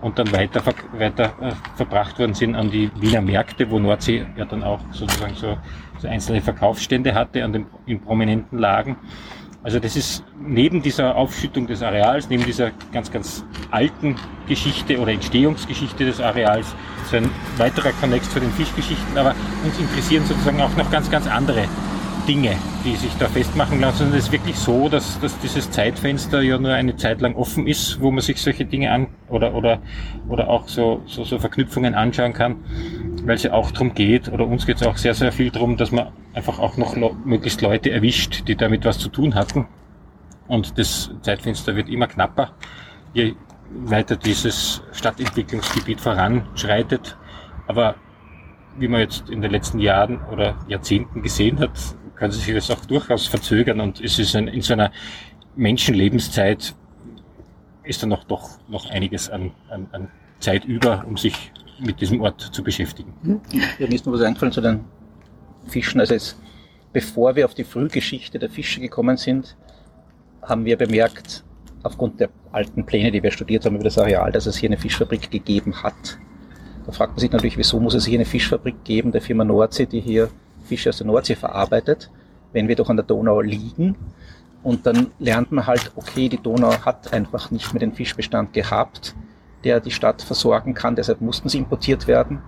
und 0.02 0.18
dann 0.18 0.32
weiter, 0.32 0.64
weiter 0.98 1.34
äh, 1.40 1.52
verbracht 1.76 2.18
worden 2.18 2.34
sind 2.34 2.56
an 2.56 2.72
die 2.72 2.90
Wiener 2.96 3.22
Märkte, 3.22 3.70
wo 3.70 3.78
Nordsee 3.78 4.26
ja 4.36 4.46
dann 4.46 4.64
auch 4.64 4.80
sozusagen 4.92 5.36
so, 5.36 5.58
so 6.00 6.08
einzelne 6.08 6.42
Verkaufsstände 6.42 7.14
hatte 7.14 7.44
an 7.44 7.54
den 7.54 7.68
in 7.86 8.02
prominenten 8.02 8.58
Lagen. 8.58 8.98
Also 9.64 9.80
das 9.80 9.96
ist 9.96 10.24
neben 10.44 10.82
dieser 10.82 11.16
Aufschüttung 11.16 11.68
des 11.68 11.84
Areals, 11.84 12.30
neben 12.30 12.44
dieser 12.44 12.72
ganz, 12.92 13.12
ganz 13.12 13.46
alten 13.70 14.16
Geschichte 14.48 14.98
oder 14.98 15.12
Entstehungsgeschichte 15.12 16.04
des 16.04 16.20
Areals, 16.20 16.66
so 17.10 17.18
ein 17.18 17.30
weiterer 17.58 17.92
Konnex 17.94 18.28
zu 18.32 18.40
den 18.40 18.52
Fischgeschichten, 18.54 19.18
aber 19.18 19.36
uns 19.64 19.78
interessieren 19.78 20.26
sozusagen 20.26 20.60
auch 20.62 20.76
noch 20.78 20.90
ganz, 20.90 21.12
ganz 21.12 21.28
andere 21.28 21.66
Dinge, 22.28 22.56
die 22.86 22.96
sich 22.96 23.12
da 23.18 23.28
festmachen 23.28 23.82
lassen. 23.82 24.08
Und 24.08 24.14
es 24.14 24.26
ist 24.26 24.32
wirklich 24.32 24.56
so, 24.56 24.90
dass, 24.90 25.20
dass 25.20 25.38
dieses 25.40 25.72
Zeitfenster 25.72 26.42
ja 26.42 26.58
nur 26.58 26.72
eine 26.72 26.96
Zeit 26.96 27.22
lang 27.22 27.36
offen 27.36 27.68
ist, 27.68 28.02
wo 28.02 28.12
man 28.12 28.22
sich 28.22 28.42
solche 28.42 28.66
Dinge 28.66 28.92
an 28.92 29.08
oder, 29.30 29.54
oder, 29.54 29.82
oder 30.28 30.50
auch 30.50 30.68
so, 30.68 31.02
so, 31.06 31.24
so 31.24 31.40
Verknüpfungen 31.40 31.96
anschauen 31.96 32.34
kann, 32.34 32.58
weil 33.24 33.36
es 33.36 33.44
ja 33.44 33.54
auch 33.54 33.72
darum 33.72 33.94
geht, 33.94 34.32
oder 34.32 34.48
uns 34.48 34.66
geht 34.66 34.78
es 34.78 34.84
auch 34.84 34.98
sehr, 34.98 35.14
sehr 35.14 35.32
viel 35.32 35.52
darum, 35.52 35.78
dass 35.78 35.92
man 35.92 36.12
einfach 36.34 36.60
auch 36.60 36.78
noch 36.78 36.96
möglichst 37.26 37.62
Leute 37.62 37.92
erwischt, 37.92 38.48
die 38.48 38.56
damit 38.56 38.86
was 38.86 39.00
zu 39.00 39.10
tun 39.10 39.36
hatten. 39.36 39.68
Und 40.48 40.78
das 40.78 41.12
Zeitfenster 41.22 41.76
wird 41.76 41.90
immer 41.90 42.08
knapper, 42.08 42.52
je 43.14 43.36
weiter 43.74 44.16
dieses 44.16 44.84
Stadtentwicklungsgebiet 44.92 46.02
voranschreitet. 46.02 47.18
Aber 47.68 47.96
wie 48.78 48.88
man 48.88 49.02
jetzt 49.02 49.30
in 49.30 49.42
den 49.42 49.52
letzten 49.52 49.80
Jahren 49.80 50.22
oder 50.32 50.56
Jahrzehnten 50.68 51.22
gesehen 51.22 51.60
hat, 51.60 51.72
kann 52.22 52.32
sich 52.32 52.54
das 52.54 52.70
auch 52.70 52.86
durchaus 52.86 53.26
verzögern 53.26 53.80
und 53.80 54.00
es 54.00 54.20
ist 54.20 54.36
ein, 54.36 54.48
in 54.48 54.62
so 54.62 54.74
einer 54.74 54.92
Menschenlebenszeit 55.56 56.76
ist 57.84 58.04
da 58.04 58.06
noch 58.06 58.26
doch 58.26 58.60
noch 58.70 58.88
einiges 58.92 59.28
an, 59.32 59.52
an, 59.70 59.88
an 59.92 60.08
Zeit 60.40 60.64
über, 60.66 61.04
um 61.08 61.18
sich 61.18 61.52
mit 61.80 62.00
diesem 62.00 62.22
Ort 62.22 62.40
zu 62.40 62.64
beschäftigen. 62.64 63.12
Mhm. 63.24 63.42
Ja, 63.80 63.88
mir 63.88 63.96
ist 63.96 64.06
noch 64.06 64.14
was 64.14 64.22
eingefallen 64.22 64.54
zu 64.54 64.62
den 64.62 64.82
Fischen. 65.68 66.00
Also 66.00 66.14
jetzt, 66.14 66.38
bevor 66.94 67.36
wir 67.36 67.44
auf 67.44 67.56
die 67.56 67.64
Frühgeschichte 67.64 68.38
der 68.38 68.52
Fische 68.52 68.82
gekommen 68.82 69.18
sind, 69.18 69.58
haben 70.44 70.64
wir 70.66 70.78
bemerkt, 70.78 71.44
aufgrund 71.82 72.20
der 72.20 72.30
alten 72.52 72.86
Pläne, 72.86 73.12
die 73.12 73.24
wir 73.24 73.32
studiert 73.32 73.66
haben 73.66 73.74
über 73.74 73.86
das 73.86 73.98
Areal, 73.98 74.32
dass 74.32 74.46
es 74.46 74.58
hier 74.58 74.70
eine 74.70 74.78
Fischfabrik 74.78 75.32
gegeben 75.32 75.82
hat. 75.82 76.20
Da 76.86 76.92
fragt 76.92 77.14
man 77.14 77.20
sich 77.20 77.32
natürlich, 77.32 77.58
wieso 77.58 77.80
muss 77.80 77.96
es 77.96 78.06
hier 78.06 78.20
eine 78.20 78.26
Fischfabrik 78.26 78.84
geben, 78.84 79.12
der 79.12 79.22
Firma 79.22 79.44
Nordsee, 79.44 79.88
die 79.88 80.02
hier 80.02 80.30
Fische 80.72 80.90
aus 80.90 80.98
der 81.00 81.08
Nordsee 81.08 81.36
verarbeitet, 81.36 82.10
wenn 82.54 82.70
wir 82.70 82.78
doch 82.78 82.90
an 82.90 82.96
der 82.96 83.06
Donau 83.06 83.42
liegen. 83.42 83.98
Und 84.64 84.86
dann 84.86 85.08
lernt 85.20 85.52
man 85.52 85.68
halt, 85.68 85.92
okay, 85.98 86.30
die 86.30 86.42
Donau 86.42 86.72
hat 86.86 87.12
einfach 87.12 87.52
nicht 87.52 87.74
mehr 87.74 87.82
den 87.82 87.94
Fischbestand 87.94 88.54
gehabt, 88.54 89.16
der 89.66 89.82
die 89.82 89.92
Stadt 89.92 90.22
versorgen 90.22 90.74
kann, 90.74 90.96
deshalb 90.96 91.20
mussten 91.20 91.50
sie 91.50 91.58
importiert 91.58 92.08
werden. 92.08 92.40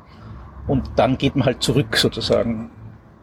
Und 0.68 0.92
dann 0.96 1.18
geht 1.18 1.36
man 1.36 1.46
halt 1.46 1.62
zurück 1.62 1.98
sozusagen 1.98 2.72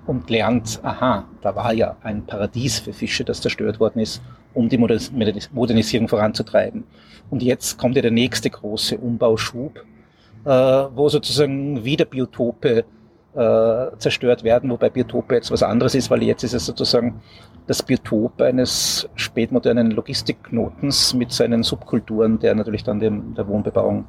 und 0.07 0.29
lernt, 0.29 0.81
aha, 0.83 1.25
da 1.41 1.57
war 1.57 1.73
ja 1.73 1.97
ein 2.03 2.27
Paradies 2.27 2.81
für 2.81 2.93
Fische, 2.93 3.25
das 3.25 3.41
zerstört 3.41 3.81
worden 3.81 4.01
ist, 4.01 4.21
um 4.53 4.69
die 4.69 4.77
Modernisierung 4.77 6.09
voranzutreiben. 6.09 6.85
Und 7.31 7.43
jetzt 7.43 7.79
kommt 7.79 7.97
ja 7.97 8.03
der 8.03 8.11
nächste 8.11 8.51
große 8.51 8.99
Umbauschub, 8.99 9.79
äh, 10.45 10.51
wo 10.51 11.09
sozusagen 11.09 11.85
wieder 11.85 12.05
Biotope 12.05 12.85
äh, 13.35 13.97
zerstört 13.99 14.43
werden, 14.43 14.71
wobei 14.71 14.91
Biotope 14.91 15.35
jetzt 15.35 15.51
was 15.51 15.63
anderes 15.63 15.95
ist, 15.95 16.11
weil 16.11 16.23
jetzt 16.23 16.43
ist 16.43 16.55
es 16.55 16.67
sozusagen 16.67 17.21
das 17.67 17.83
Biotop 17.83 18.41
eines 18.41 19.09
spätmodernen 19.15 19.93
Logistikknotens 19.93 21.15
mit 21.15 21.31
seinen 21.31 21.63
Subkulturen, 21.63 22.41
der 22.41 22.55
natürlich 22.55 22.83
dann 22.83 22.99
dem, 22.99 23.35
der 23.35 23.47
Wohnbebauung 23.47 24.07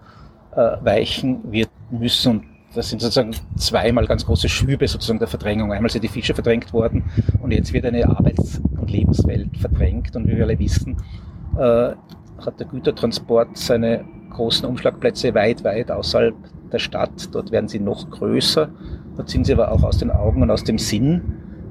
äh, 0.56 0.78
weichen 0.82 1.52
wird 1.52 1.70
müssen. 1.92 2.32
Und 2.32 2.46
das 2.74 2.90
sind 2.90 3.02
sozusagen 3.02 3.36
zweimal 3.58 4.08
ganz 4.08 4.26
große 4.26 4.50
Schübe 4.50 4.88
sozusagen 4.88 5.20
der 5.20 5.28
Verdrängung. 5.28 5.72
Einmal 5.72 5.92
sind 5.92 6.04
die 6.04 6.08
Fische 6.08 6.34
verdrängt 6.34 6.74
worden 6.74 7.04
und 7.42 7.52
jetzt 7.52 7.72
wird 7.74 7.86
eine 7.86 8.08
Arbeits- 8.08 8.60
und 8.80 8.90
Lebenswelt 8.90 9.56
verdrängt. 9.58 10.16
Und 10.16 10.28
wie 10.28 10.38
wir 10.38 10.46
alle 10.46 10.58
wissen, 10.58 10.98
äh, 11.56 11.92
hat 12.44 12.60
der 12.60 12.66
Gütertransport 12.66 13.58
seine 13.58 14.06
großen 14.32 14.68
Umschlagplätze 14.68 15.34
weit, 15.34 15.64
weit 15.64 15.92
außerhalb 15.92 16.36
der 16.72 16.80
Stadt. 16.80 17.30
Dort 17.34 17.52
werden 17.52 17.68
sie 17.68 17.80
noch 17.80 18.10
größer. 18.10 18.70
Dort 19.16 19.30
sind 19.30 19.46
sie 19.46 19.54
aber 19.54 19.72
auch 19.72 19.84
aus 19.84 19.98
den 19.98 20.12
Augen 20.12 20.42
und 20.42 20.52
aus 20.52 20.64
dem 20.64 20.78
Sinn. 20.78 21.22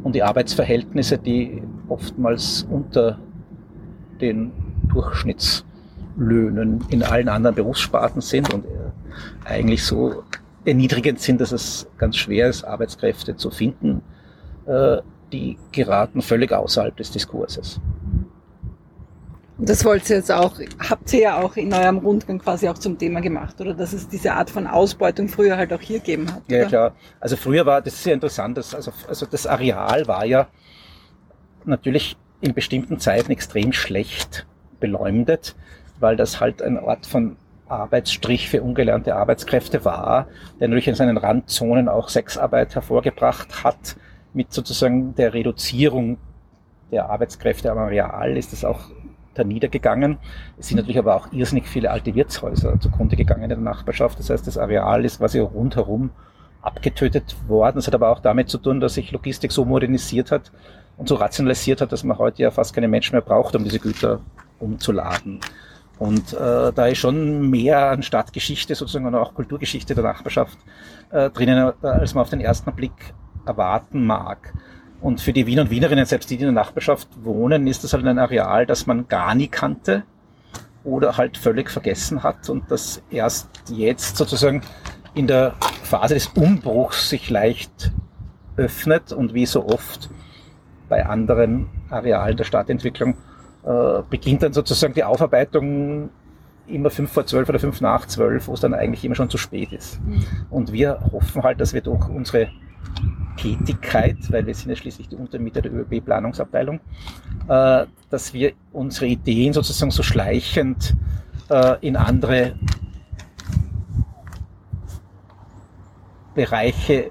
Und 0.02 0.14
die 0.14 0.22
Arbeitsverhältnisse, 0.22 1.18
die 1.18 1.62
oftmals 1.88 2.66
unter 2.70 3.18
den 4.20 4.52
Durchschnittslöhnen 4.92 6.84
in 6.88 7.02
allen 7.02 7.28
anderen 7.28 7.56
Berufssparten 7.56 8.20
sind 8.20 8.52
und 8.52 8.64
eigentlich 9.44 9.84
so 9.84 10.22
erniedrigend 10.64 11.20
sind, 11.20 11.40
dass 11.40 11.52
es 11.52 11.88
ganz 11.98 12.16
schwer 12.16 12.48
ist, 12.48 12.64
Arbeitskräfte 12.64 13.36
zu 13.36 13.50
finden, 13.50 14.02
äh, 14.66 14.98
die 15.32 15.58
geraten 15.72 16.22
völlig 16.22 16.52
außerhalb 16.52 16.96
des 16.96 17.10
Diskurses. 17.12 17.80
Das 19.62 19.84
wollt 19.84 20.08
ihr 20.08 20.16
jetzt 20.16 20.32
auch, 20.32 20.58
habt 20.78 21.12
ihr 21.12 21.20
ja 21.20 21.42
auch 21.42 21.56
in 21.56 21.72
eurem 21.72 21.98
Rundgang 21.98 22.38
quasi 22.38 22.68
auch 22.68 22.78
zum 22.78 22.98
Thema 22.98 23.20
gemacht, 23.20 23.60
oder? 23.60 23.74
Dass 23.74 23.92
es 23.92 24.08
diese 24.08 24.32
Art 24.32 24.50
von 24.50 24.66
Ausbeutung 24.66 25.28
früher 25.28 25.56
halt 25.56 25.72
auch 25.72 25.80
hier 25.80 25.98
gegeben 25.98 26.32
hat. 26.32 26.42
Ja, 26.48 26.60
oder? 26.60 26.66
klar. 26.68 26.94
Also 27.20 27.36
früher 27.36 27.66
war, 27.66 27.82
das 27.82 28.02
sehr 28.02 28.14
interessant, 28.14 28.56
dass, 28.56 28.74
also, 28.74 28.92
also 29.08 29.26
das 29.26 29.46
Areal 29.46 30.06
war 30.08 30.24
ja 30.24 30.48
natürlich 31.64 32.16
in 32.40 32.54
bestimmten 32.54 32.98
Zeiten 32.98 33.30
extrem 33.30 33.72
schlecht 33.72 34.46
beleumdet, 34.80 35.56
weil 35.98 36.16
das 36.16 36.40
halt 36.40 36.62
ein 36.62 36.78
Ort 36.78 37.06
von 37.06 37.36
Arbeitsstrich 37.68 38.48
für 38.48 38.62
ungelernte 38.62 39.14
Arbeitskräfte 39.14 39.84
war, 39.84 40.26
der 40.58 40.68
natürlich 40.68 40.88
in 40.88 40.94
seinen 40.94 41.16
Randzonen 41.16 41.88
auch 41.88 42.08
Sexarbeit 42.08 42.74
hervorgebracht 42.74 43.62
hat. 43.62 43.96
Mit 44.32 44.52
sozusagen 44.52 45.14
der 45.14 45.34
Reduzierung 45.34 46.18
der 46.90 47.10
Arbeitskräfte 47.10 47.70
am 47.70 47.78
Areal 47.78 48.36
ist 48.36 48.52
es 48.52 48.64
auch 48.64 48.90
da 49.34 49.44
niedergegangen. 49.44 50.18
Es 50.58 50.68
sind 50.68 50.76
natürlich 50.76 50.98
aber 50.98 51.16
auch 51.16 51.32
irrsinnig 51.32 51.66
viele 51.66 51.90
alte 51.90 52.14
Wirtshäuser 52.14 52.78
zugrunde 52.80 53.16
gegangen 53.16 53.44
in 53.44 53.48
der 53.48 53.58
Nachbarschaft. 53.58 54.18
Das 54.18 54.30
heißt, 54.30 54.46
das 54.46 54.58
Areal 54.58 55.04
ist 55.04 55.18
quasi 55.18 55.38
rundherum 55.38 56.10
abgetötet 56.62 57.36
worden. 57.48 57.76
Das 57.76 57.86
hat 57.86 57.94
aber 57.94 58.10
auch 58.10 58.20
damit 58.20 58.48
zu 58.48 58.58
tun, 58.58 58.80
dass 58.80 58.94
sich 58.94 59.12
Logistik 59.12 59.52
so 59.52 59.64
modernisiert 59.64 60.30
hat 60.30 60.52
und 60.96 61.08
so 61.08 61.14
rationalisiert 61.14 61.80
hat, 61.80 61.92
dass 61.92 62.04
man 62.04 62.18
heute 62.18 62.42
ja 62.42 62.50
fast 62.50 62.74
keine 62.74 62.88
Menschen 62.88 63.14
mehr 63.14 63.22
braucht, 63.22 63.56
um 63.56 63.64
diese 63.64 63.78
Güter 63.78 64.20
umzuladen. 64.58 65.40
Und 65.98 66.32
äh, 66.32 66.72
da 66.72 66.86
ist 66.86 66.98
schon 66.98 67.50
mehr 67.50 67.90
an 67.90 68.02
Stadtgeschichte 68.02 68.74
sozusagen 68.74 69.06
und 69.06 69.14
auch 69.14 69.34
Kulturgeschichte 69.34 69.94
der 69.94 70.04
Nachbarschaft 70.04 70.58
äh, 71.10 71.28
drinnen, 71.30 71.72
als 71.82 72.14
man 72.14 72.22
auf 72.22 72.30
den 72.30 72.40
ersten 72.40 72.72
Blick 72.72 73.14
erwarten 73.46 74.06
mag. 74.06 74.54
Und 75.00 75.20
für 75.20 75.32
die 75.32 75.46
Wiener 75.46 75.62
und 75.62 75.70
Wienerinnen, 75.70 76.04
selbst 76.04 76.30
die, 76.30 76.36
die 76.36 76.44
in 76.44 76.54
der 76.54 76.62
Nachbarschaft 76.64 77.08
wohnen, 77.22 77.66
ist 77.66 77.84
das 77.84 77.92
halt 77.92 78.06
ein 78.06 78.18
Areal, 78.18 78.66
das 78.66 78.86
man 78.86 79.08
gar 79.08 79.34
nie 79.34 79.48
kannte 79.48 80.04
oder 80.84 81.16
halt 81.16 81.36
völlig 81.36 81.70
vergessen 81.70 82.22
hat 82.22 82.48
und 82.48 82.70
das 82.70 83.02
erst 83.10 83.48
jetzt 83.68 84.16
sozusagen 84.16 84.62
in 85.14 85.26
der 85.26 85.54
Phase 85.82 86.14
des 86.14 86.28
Umbruchs 86.28 87.10
sich 87.10 87.30
leicht 87.30 87.92
öffnet 88.56 89.12
und 89.12 89.34
wie 89.34 89.46
so 89.46 89.66
oft 89.66 90.10
bei 90.88 91.04
anderen 91.04 91.68
Arealen 91.90 92.36
der 92.36 92.44
Stadtentwicklung 92.44 93.16
äh, 93.64 94.02
beginnt 94.08 94.42
dann 94.42 94.52
sozusagen 94.52 94.94
die 94.94 95.04
Aufarbeitung 95.04 96.10
immer 96.66 96.90
fünf 96.90 97.12
vor 97.12 97.26
zwölf 97.26 97.48
oder 97.48 97.58
fünf 97.58 97.80
nach 97.80 98.06
zwölf, 98.06 98.48
wo 98.48 98.54
es 98.54 98.60
dann 98.60 98.74
eigentlich 98.74 99.04
immer 99.04 99.14
schon 99.14 99.30
zu 99.30 99.38
spät 99.38 99.72
ist. 99.72 100.00
Mhm. 100.04 100.24
Und 100.50 100.72
wir 100.72 101.00
hoffen 101.12 101.42
halt, 101.42 101.60
dass 101.60 101.74
wir 101.74 101.80
durch 101.80 102.08
unsere 102.08 102.48
Tätigkeit, 103.36 104.16
weil 104.30 104.46
wir 104.46 104.54
sind 104.54 104.70
ja 104.70 104.76
schließlich 104.76 105.08
die 105.08 105.16
Untermieter 105.16 105.62
der 105.62 105.72
ÖB-Planungsabteilung, 105.72 106.80
äh, 107.48 107.86
dass 108.10 108.34
wir 108.34 108.52
unsere 108.72 109.06
Ideen 109.06 109.52
sozusagen 109.52 109.90
so 109.90 110.02
schleichend 110.02 110.94
äh, 111.48 111.76
in 111.80 111.96
andere 111.96 112.54
Bereiche 116.34 117.10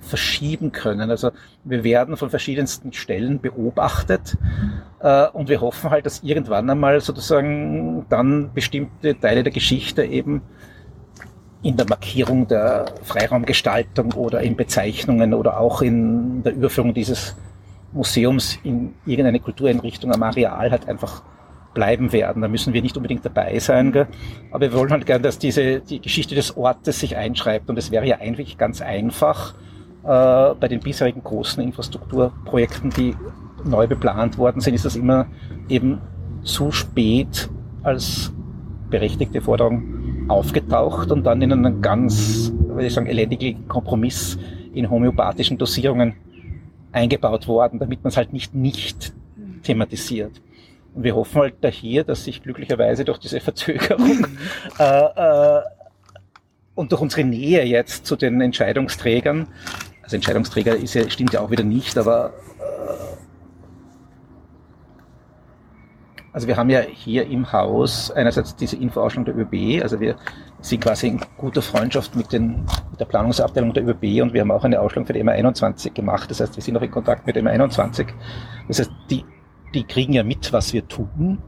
verschieben 0.00 0.72
können. 0.72 1.10
Also 1.10 1.30
wir 1.64 1.84
werden 1.84 2.16
von 2.16 2.30
verschiedensten 2.30 2.92
Stellen 2.92 3.40
beobachtet 3.40 4.36
äh, 5.00 5.28
und 5.28 5.48
wir 5.48 5.60
hoffen 5.60 5.90
halt, 5.90 6.06
dass 6.06 6.22
irgendwann 6.22 6.68
einmal 6.68 7.00
sozusagen 7.00 8.06
dann 8.08 8.52
bestimmte 8.54 9.18
Teile 9.18 9.42
der 9.42 9.52
Geschichte 9.52 10.04
eben 10.04 10.42
in 11.62 11.76
der 11.76 11.86
Markierung 11.88 12.46
der 12.46 12.86
Freiraumgestaltung 13.02 14.12
oder 14.12 14.40
in 14.40 14.56
Bezeichnungen 14.56 15.34
oder 15.34 15.58
auch 15.58 15.82
in 15.82 16.42
der 16.42 16.54
Überführung 16.54 16.94
dieses 16.94 17.36
Museums 17.92 18.58
in 18.62 18.94
irgendeine 19.06 19.40
Kultureinrichtung 19.40 20.12
am 20.12 20.22
Areal 20.22 20.70
halt 20.70 20.88
einfach 20.88 21.22
bleiben 21.74 22.12
werden. 22.12 22.42
Da 22.42 22.48
müssen 22.48 22.72
wir 22.74 22.82
nicht 22.82 22.96
unbedingt 22.96 23.24
dabei 23.24 23.58
sein. 23.58 23.92
Gell? 23.92 24.06
Aber 24.50 24.70
wir 24.70 24.72
wollen 24.78 24.90
halt 24.90 25.06
gerne, 25.06 25.22
dass 25.22 25.38
diese, 25.38 25.80
die 25.80 26.00
Geschichte 26.00 26.34
des 26.34 26.56
Ortes 26.56 27.00
sich 27.00 27.16
einschreibt. 27.16 27.68
Und 27.68 27.78
es 27.78 27.90
wäre 27.90 28.06
ja 28.06 28.18
eigentlich 28.20 28.58
ganz 28.58 28.80
einfach, 28.80 29.54
äh, 30.04 30.54
bei 30.54 30.68
den 30.68 30.80
bisherigen 30.80 31.22
großen 31.22 31.62
Infrastrukturprojekten, 31.62 32.90
die 32.90 33.16
neu 33.64 33.86
beplant 33.86 34.38
worden 34.38 34.60
sind, 34.60 34.74
ist 34.74 34.84
das 34.84 34.96
immer 34.96 35.26
eben 35.68 36.00
zu 36.42 36.70
spät 36.72 37.50
als 37.82 38.32
berechtigte 38.90 39.40
Forderung 39.40 39.97
aufgetaucht 40.28 41.10
und 41.10 41.24
dann 41.24 41.42
in 41.42 41.52
einen 41.52 41.82
ganz, 41.82 42.52
würde 42.68 42.86
ich 42.86 42.94
sagen, 42.94 43.06
elendigen 43.06 43.66
Kompromiss 43.66 44.38
in 44.74 44.90
homöopathischen 44.90 45.58
Dosierungen 45.58 46.14
eingebaut 46.92 47.48
worden, 47.48 47.78
damit 47.78 48.04
man 48.04 48.10
es 48.10 48.16
halt 48.16 48.32
nicht 48.32 48.54
nicht 48.54 49.12
thematisiert. 49.62 50.40
Und 50.94 51.04
wir 51.04 51.14
hoffen 51.14 51.40
halt 51.40 51.54
daher, 51.60 52.04
dass 52.04 52.24
sich 52.24 52.42
glücklicherweise 52.42 53.04
durch 53.04 53.18
diese 53.18 53.40
Verzögerung 53.40 54.26
äh, 54.78 54.84
äh, 54.84 55.62
und 56.74 56.92
durch 56.92 57.00
unsere 57.00 57.24
Nähe 57.24 57.64
jetzt 57.64 58.06
zu 58.06 58.16
den 58.16 58.40
Entscheidungsträgern, 58.40 59.48
also 60.02 60.16
Entscheidungsträger 60.16 60.76
ist 60.76 60.94
ja, 60.94 61.08
stimmt 61.10 61.34
ja 61.34 61.40
auch 61.40 61.50
wieder 61.50 61.64
nicht, 61.64 61.98
aber 61.98 62.32
äh, 62.58 62.68
also 66.32 66.46
wir 66.46 66.56
haben 66.56 66.70
ja 66.70 66.80
hier 66.80 67.26
im 67.26 67.50
Haus 67.52 68.10
einerseits 68.10 68.54
diese 68.54 68.76
Infoausstellung 68.76 69.24
der 69.24 69.36
ÖB, 69.36 69.82
also 69.82 69.98
wir 70.00 70.16
sind 70.60 70.82
quasi 70.82 71.08
in 71.08 71.20
guter 71.36 71.62
Freundschaft 71.62 72.14
mit, 72.16 72.32
den, 72.32 72.66
mit 72.90 73.00
der 73.00 73.06
Planungsabteilung 73.06 73.72
der 73.72 73.86
ÖB 73.86 74.22
und 74.22 74.32
wir 74.32 74.40
haben 74.40 74.50
auch 74.50 74.64
eine 74.64 74.80
Ausstellung 74.80 75.06
für 75.06 75.12
die 75.12 75.22
MA21 75.22 75.92
gemacht. 75.94 76.30
Das 76.30 76.40
heißt, 76.40 76.56
wir 76.56 76.62
sind 76.62 76.74
noch 76.74 76.82
in 76.82 76.90
Kontakt 76.90 77.26
mit 77.26 77.36
dem 77.36 77.46
MA21. 77.46 78.08
Das 78.66 78.80
heißt, 78.80 78.90
die 79.10 79.24
die 79.74 79.84
kriegen 79.84 80.12
ja 80.12 80.22
mit, 80.22 80.52
was 80.52 80.72
wir 80.72 80.86
tun. 80.86 81.38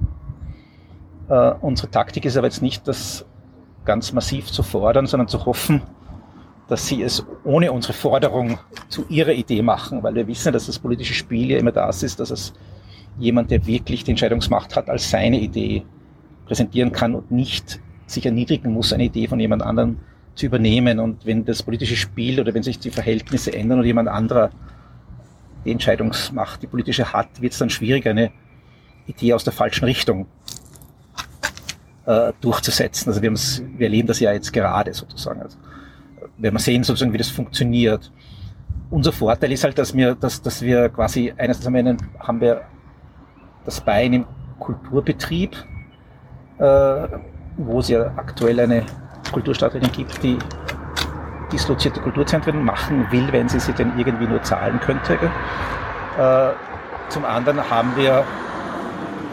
Äh, 1.28 1.52
unsere 1.60 1.90
Taktik 1.90 2.24
ist 2.24 2.36
aber 2.36 2.46
jetzt 2.46 2.62
nicht, 2.62 2.86
das 2.86 3.24
ganz 3.84 4.12
massiv 4.12 4.50
zu 4.50 4.62
fordern, 4.62 5.06
sondern 5.06 5.28
zu 5.28 5.46
hoffen, 5.46 5.82
dass 6.68 6.86
sie 6.86 7.02
es 7.02 7.24
ohne 7.44 7.72
unsere 7.72 7.94
Forderung 7.94 8.58
zu 8.88 9.04
ihrer 9.08 9.32
Idee 9.32 9.62
machen, 9.62 10.02
weil 10.02 10.14
wir 10.14 10.26
wissen, 10.26 10.52
dass 10.52 10.66
das 10.66 10.78
politische 10.78 11.14
Spiel 11.14 11.50
ja 11.50 11.58
immer 11.58 11.72
das 11.72 12.02
ist, 12.02 12.20
dass 12.20 12.30
es 12.30 12.52
jemand, 13.18 13.50
der 13.50 13.66
wirklich 13.66 14.04
die 14.04 14.12
Entscheidungsmacht 14.12 14.76
hat, 14.76 14.88
als 14.88 15.10
seine 15.10 15.40
Idee 15.40 15.84
präsentieren 16.46 16.92
kann 16.92 17.14
und 17.14 17.30
nicht 17.30 17.80
sich 18.06 18.26
erniedrigen 18.26 18.72
muss, 18.72 18.92
eine 18.92 19.04
Idee 19.04 19.28
von 19.28 19.38
jemand 19.38 19.62
anderem 19.62 19.98
zu 20.34 20.46
übernehmen. 20.46 20.98
Und 20.98 21.24
wenn 21.26 21.44
das 21.44 21.62
politische 21.62 21.96
Spiel 21.96 22.40
oder 22.40 22.54
wenn 22.54 22.62
sich 22.62 22.78
die 22.78 22.90
Verhältnisse 22.90 23.52
ändern 23.52 23.78
und 23.80 23.84
jemand 23.84 24.08
anderer 24.08 24.50
die 25.64 25.72
Entscheidungsmacht, 25.72 26.62
die 26.62 26.66
politische 26.66 27.12
hat, 27.12 27.40
wird 27.40 27.52
es 27.52 27.58
dann 27.58 27.70
schwierig, 27.70 28.06
eine 28.06 28.30
Idee 29.06 29.34
aus 29.34 29.44
der 29.44 29.52
falschen 29.52 29.84
Richtung 29.84 30.26
äh, 32.06 32.32
durchzusetzen. 32.40 33.10
Also 33.10 33.22
wir, 33.22 33.32
wir 33.32 33.86
erleben 33.86 34.08
das 34.08 34.20
ja 34.20 34.32
jetzt 34.32 34.52
gerade 34.52 34.94
sozusagen. 34.94 35.42
Also, 35.42 35.58
wenn 36.38 36.52
wir 36.52 36.60
sehen 36.60 36.82
sozusagen, 36.82 37.12
wie 37.12 37.18
das 37.18 37.28
funktioniert. 37.28 38.10
Unser 38.90 39.12
Vorteil 39.12 39.52
ist 39.52 39.62
halt, 39.62 39.78
dass 39.78 39.94
wir, 39.94 40.14
dass, 40.14 40.42
dass 40.42 40.62
wir 40.62 40.88
quasi, 40.88 41.32
einerseits 41.36 41.66
haben 41.66 41.74
wir, 41.74 41.96
haben 42.18 42.40
wir 42.40 42.62
das 43.64 43.80
Bein 43.80 44.12
im 44.12 44.26
Kulturbetrieb, 44.58 45.56
äh, 46.58 47.08
wo 47.56 47.80
es 47.80 47.88
ja 47.88 48.12
aktuell 48.16 48.60
eine 48.60 48.84
Kulturstadtrerin 49.32 49.90
gibt, 49.92 50.22
die 50.22 50.38
dislozierte 51.52 52.00
Kulturzentren 52.00 52.62
machen 52.64 53.06
will, 53.10 53.32
wenn 53.32 53.48
sie 53.48 53.60
sie 53.60 53.72
denn 53.72 53.92
irgendwie 53.98 54.26
nur 54.26 54.42
zahlen 54.42 54.78
könnte. 54.80 55.14
Äh, 56.18 56.50
zum 57.08 57.24
anderen 57.24 57.68
haben 57.68 57.96
wir 57.96 58.24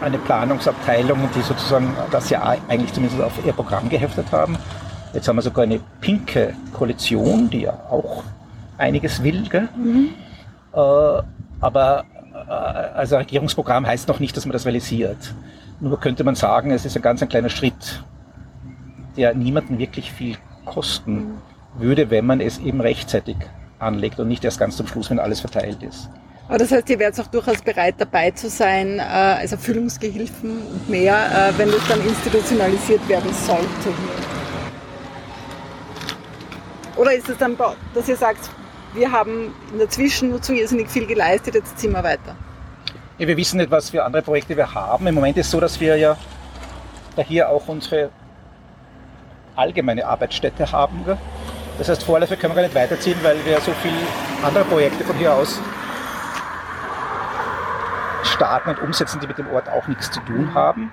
eine 0.00 0.18
Planungsabteilung, 0.18 1.28
die 1.34 1.40
sozusagen 1.42 1.94
das 2.10 2.30
ja 2.30 2.42
eigentlich 2.68 2.92
zumindest 2.92 3.20
auf 3.22 3.32
ihr 3.44 3.52
Programm 3.52 3.88
geheftet 3.88 4.30
haben. 4.32 4.56
Jetzt 5.12 5.26
haben 5.28 5.36
wir 5.36 5.42
sogar 5.42 5.64
eine 5.64 5.80
pinke 6.00 6.54
Koalition, 6.72 7.50
die 7.50 7.62
ja 7.62 7.72
auch 7.90 8.22
einiges 8.76 9.22
will. 9.22 9.42
Mhm. 9.76 10.10
Äh, 10.72 11.22
aber 11.60 12.04
also 12.48 13.16
Regierungsprogramm 13.16 13.86
heißt 13.86 14.08
noch 14.08 14.20
nicht, 14.20 14.36
dass 14.36 14.46
man 14.46 14.52
das 14.52 14.66
realisiert. 14.66 15.34
Nur 15.80 16.00
könnte 16.00 16.24
man 16.24 16.34
sagen, 16.34 16.70
es 16.70 16.84
ist 16.84 16.96
ein 16.96 17.02
ganz 17.02 17.22
ein 17.22 17.28
kleiner 17.28 17.50
Schritt, 17.50 18.02
der 19.16 19.34
niemanden 19.34 19.78
wirklich 19.78 20.12
viel 20.12 20.36
kosten 20.64 21.38
würde, 21.78 22.10
wenn 22.10 22.26
man 22.26 22.40
es 22.40 22.58
eben 22.58 22.80
rechtzeitig 22.80 23.36
anlegt 23.78 24.18
und 24.18 24.28
nicht 24.28 24.44
erst 24.44 24.58
ganz 24.58 24.76
zum 24.76 24.86
Schluss, 24.86 25.10
wenn 25.10 25.18
alles 25.18 25.40
verteilt 25.40 25.82
ist. 25.82 26.08
Aber 26.48 26.58
das 26.58 26.72
heißt, 26.72 26.88
ihr 26.88 26.98
wärt 26.98 27.20
auch 27.20 27.26
durchaus 27.26 27.60
bereit 27.60 27.96
dabei 27.98 28.30
zu 28.30 28.48
sein, 28.48 28.98
äh, 28.98 29.02
als 29.02 29.52
Erfüllungsgehilfen 29.52 30.62
und 30.62 30.88
mehr, 30.88 31.14
äh, 31.14 31.58
wenn 31.58 31.70
das 31.70 31.86
dann 31.88 32.00
institutionalisiert 32.00 33.06
werden 33.06 33.30
sollte. 33.34 33.94
Oder 36.96 37.12
ist 37.12 37.28
es 37.28 37.36
dann, 37.36 37.56
dass 37.94 38.08
ihr 38.08 38.16
sagt, 38.16 38.50
wir 38.98 39.12
haben 39.12 39.54
in 39.72 39.78
der 39.78 39.88
Zwischennutzung 39.88 40.56
irrsinnig 40.56 40.90
viel 40.90 41.06
geleistet, 41.06 41.54
jetzt 41.54 41.78
ziehen 41.78 41.92
wir 41.92 42.02
weiter? 42.02 42.36
Ja, 43.18 43.26
wir 43.26 43.36
wissen 43.36 43.58
nicht, 43.58 43.70
was 43.70 43.90
für 43.90 44.04
andere 44.04 44.22
Projekte 44.22 44.56
wir 44.56 44.74
haben. 44.74 45.06
Im 45.06 45.14
Moment 45.14 45.36
ist 45.36 45.46
es 45.46 45.52
so, 45.52 45.60
dass 45.60 45.80
wir 45.80 45.96
ja 45.96 46.16
hier 47.26 47.48
auch 47.48 47.66
unsere 47.66 48.10
allgemeine 49.56 50.06
Arbeitsstätte 50.06 50.70
haben. 50.70 51.04
Das 51.78 51.88
heißt, 51.88 52.02
vorläufig 52.04 52.38
können 52.38 52.52
wir 52.54 52.62
gar 52.62 52.68
nicht 52.68 52.74
weiterziehen, 52.74 53.18
weil 53.22 53.44
wir 53.44 53.60
so 53.60 53.72
viele 53.82 53.96
andere 54.42 54.64
Projekte 54.64 55.04
von 55.04 55.16
hier 55.16 55.34
aus 55.34 55.60
starten 58.22 58.70
und 58.70 58.80
umsetzen, 58.80 59.18
die 59.20 59.26
mit 59.26 59.38
dem 59.38 59.48
Ort 59.50 59.68
auch 59.68 59.88
nichts 59.88 60.10
zu 60.10 60.20
tun 60.20 60.54
haben. 60.54 60.92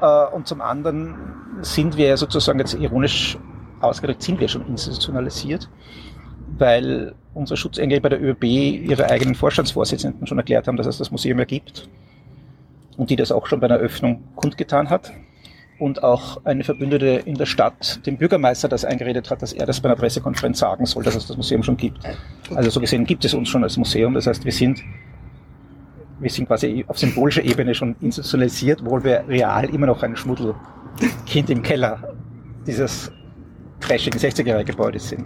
Äh, 0.00 0.26
und 0.34 0.46
zum 0.46 0.62
anderen 0.62 1.14
sind 1.60 1.96
wir 1.96 2.16
sozusagen 2.16 2.58
jetzt 2.58 2.74
ironisch 2.74 3.36
ausgedrückt, 3.80 4.22
sind 4.22 4.40
wir 4.40 4.48
schon 4.48 4.66
institutionalisiert, 4.66 5.68
weil 6.58 7.14
unsere 7.34 7.56
Schutzengel 7.56 8.00
bei 8.00 8.08
der 8.08 8.22
ÖB 8.22 8.44
ihre 8.44 9.08
eigenen 9.08 9.34
Vorstandsvorsitzenden 9.34 10.26
schon 10.26 10.38
erklärt 10.38 10.68
haben, 10.68 10.76
dass 10.76 10.86
es 10.86 10.98
das 10.98 11.10
Museum 11.10 11.38
ja 11.38 11.44
gibt 11.44 11.88
und 12.96 13.10
die 13.10 13.16
das 13.16 13.32
auch 13.32 13.46
schon 13.46 13.60
bei 13.60 13.66
einer 13.66 13.78
Öffnung 13.78 14.22
kundgetan 14.34 14.90
hat 14.90 15.12
und 15.78 16.02
auch 16.04 16.44
eine 16.44 16.62
Verbündete 16.62 17.22
in 17.24 17.34
der 17.34 17.46
Stadt 17.46 18.06
dem 18.06 18.16
Bürgermeister 18.16 18.68
das 18.68 18.84
eingeredet 18.84 19.30
hat, 19.30 19.42
dass 19.42 19.52
er 19.52 19.66
das 19.66 19.80
bei 19.80 19.88
einer 19.88 19.96
Pressekonferenz 19.96 20.58
sagen 20.58 20.86
soll, 20.86 21.02
dass 21.02 21.16
es 21.16 21.26
das 21.26 21.36
Museum 21.36 21.62
schon 21.62 21.76
gibt. 21.76 21.98
Also 22.54 22.70
so 22.70 22.80
gesehen 22.80 23.04
gibt 23.04 23.24
es 23.24 23.34
uns 23.34 23.48
schon 23.48 23.64
als 23.64 23.76
Museum. 23.76 24.14
Das 24.14 24.26
heißt, 24.26 24.44
wir 24.44 24.52
sind, 24.52 24.80
wir 26.20 26.30
sind 26.30 26.46
quasi 26.46 26.84
auf 26.86 26.98
symbolischer 26.98 27.42
Ebene 27.42 27.74
schon 27.74 27.96
institutionalisiert, 28.00 28.82
obwohl 28.82 29.02
wir 29.02 29.24
real 29.26 29.68
immer 29.74 29.86
noch 29.86 30.02
ein 30.02 30.14
Schmuddelkind 30.14 31.50
im 31.50 31.62
Keller 31.62 32.14
dieses 32.66 33.10
trashigen 33.80 34.20
60er-Gebäudes 34.20 35.08
sind. 35.08 35.24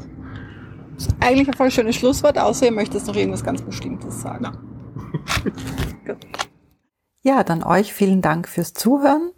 Das 0.96 1.06
ist 1.08 1.16
eigentlich 1.20 1.48
ein 1.48 1.54
voll 1.54 1.70
schönes 1.70 1.96
Schlusswort, 1.96 2.38
außer 2.38 2.66
ihr 2.66 2.72
möchtet 2.72 3.06
noch 3.06 3.14
irgendwas 3.14 3.44
ganz 3.44 3.62
Bestimmtes 3.62 4.22
sagen. 4.22 4.56
ja, 7.22 7.44
dann 7.44 7.62
euch 7.62 7.92
vielen 7.92 8.22
Dank 8.22 8.48
fürs 8.48 8.72
Zuhören. 8.72 9.30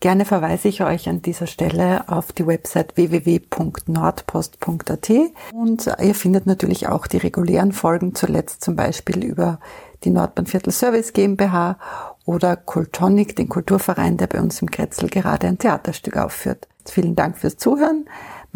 Gerne 0.00 0.26
verweise 0.26 0.68
ich 0.68 0.82
euch 0.82 1.08
an 1.08 1.22
dieser 1.22 1.46
Stelle 1.46 2.06
auf 2.08 2.32
die 2.32 2.46
Website 2.46 2.96
www.nordpost.at 2.96 5.10
und 5.54 5.86
ihr 5.86 6.14
findet 6.14 6.46
natürlich 6.46 6.88
auch 6.88 7.06
die 7.06 7.16
regulären 7.16 7.72
Folgen 7.72 8.14
zuletzt 8.14 8.62
zum 8.62 8.76
Beispiel 8.76 9.24
über 9.24 9.58
die 10.04 10.10
Nordbahnviertel 10.10 10.70
Service 10.70 11.14
GmbH 11.14 11.78
oder 12.26 12.56
Kultonic, 12.56 13.36
den 13.36 13.48
Kulturverein, 13.48 14.18
der 14.18 14.26
bei 14.26 14.40
uns 14.40 14.60
im 14.60 14.70
Kretzel 14.70 15.08
gerade 15.08 15.46
ein 15.46 15.58
Theaterstück 15.58 16.18
aufführt. 16.18 16.68
Vielen 16.84 17.16
Dank 17.16 17.38
fürs 17.38 17.56
Zuhören. 17.56 18.04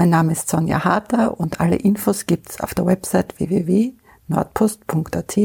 Mein 0.00 0.08
Name 0.08 0.32
ist 0.32 0.48
Sonja 0.48 0.82
Harter 0.82 1.38
und 1.38 1.60
alle 1.60 1.76
Infos 1.76 2.24
gibt's 2.24 2.58
auf 2.62 2.72
der 2.72 2.86
Website 2.86 3.38
www.nordpost.at, 3.38 5.38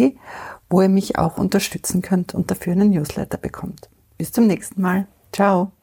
wo 0.70 0.82
ihr 0.82 0.88
mich 0.88 1.18
auch 1.18 1.38
unterstützen 1.38 2.02
könnt 2.02 2.34
und 2.34 2.52
dafür 2.52 2.72
einen 2.72 2.92
Newsletter 2.92 3.38
bekommt. 3.38 3.90
Bis 4.18 4.32
zum 4.32 4.48
nächsten 4.48 4.82
Mal. 4.82 5.08
Ciao. 5.34 5.74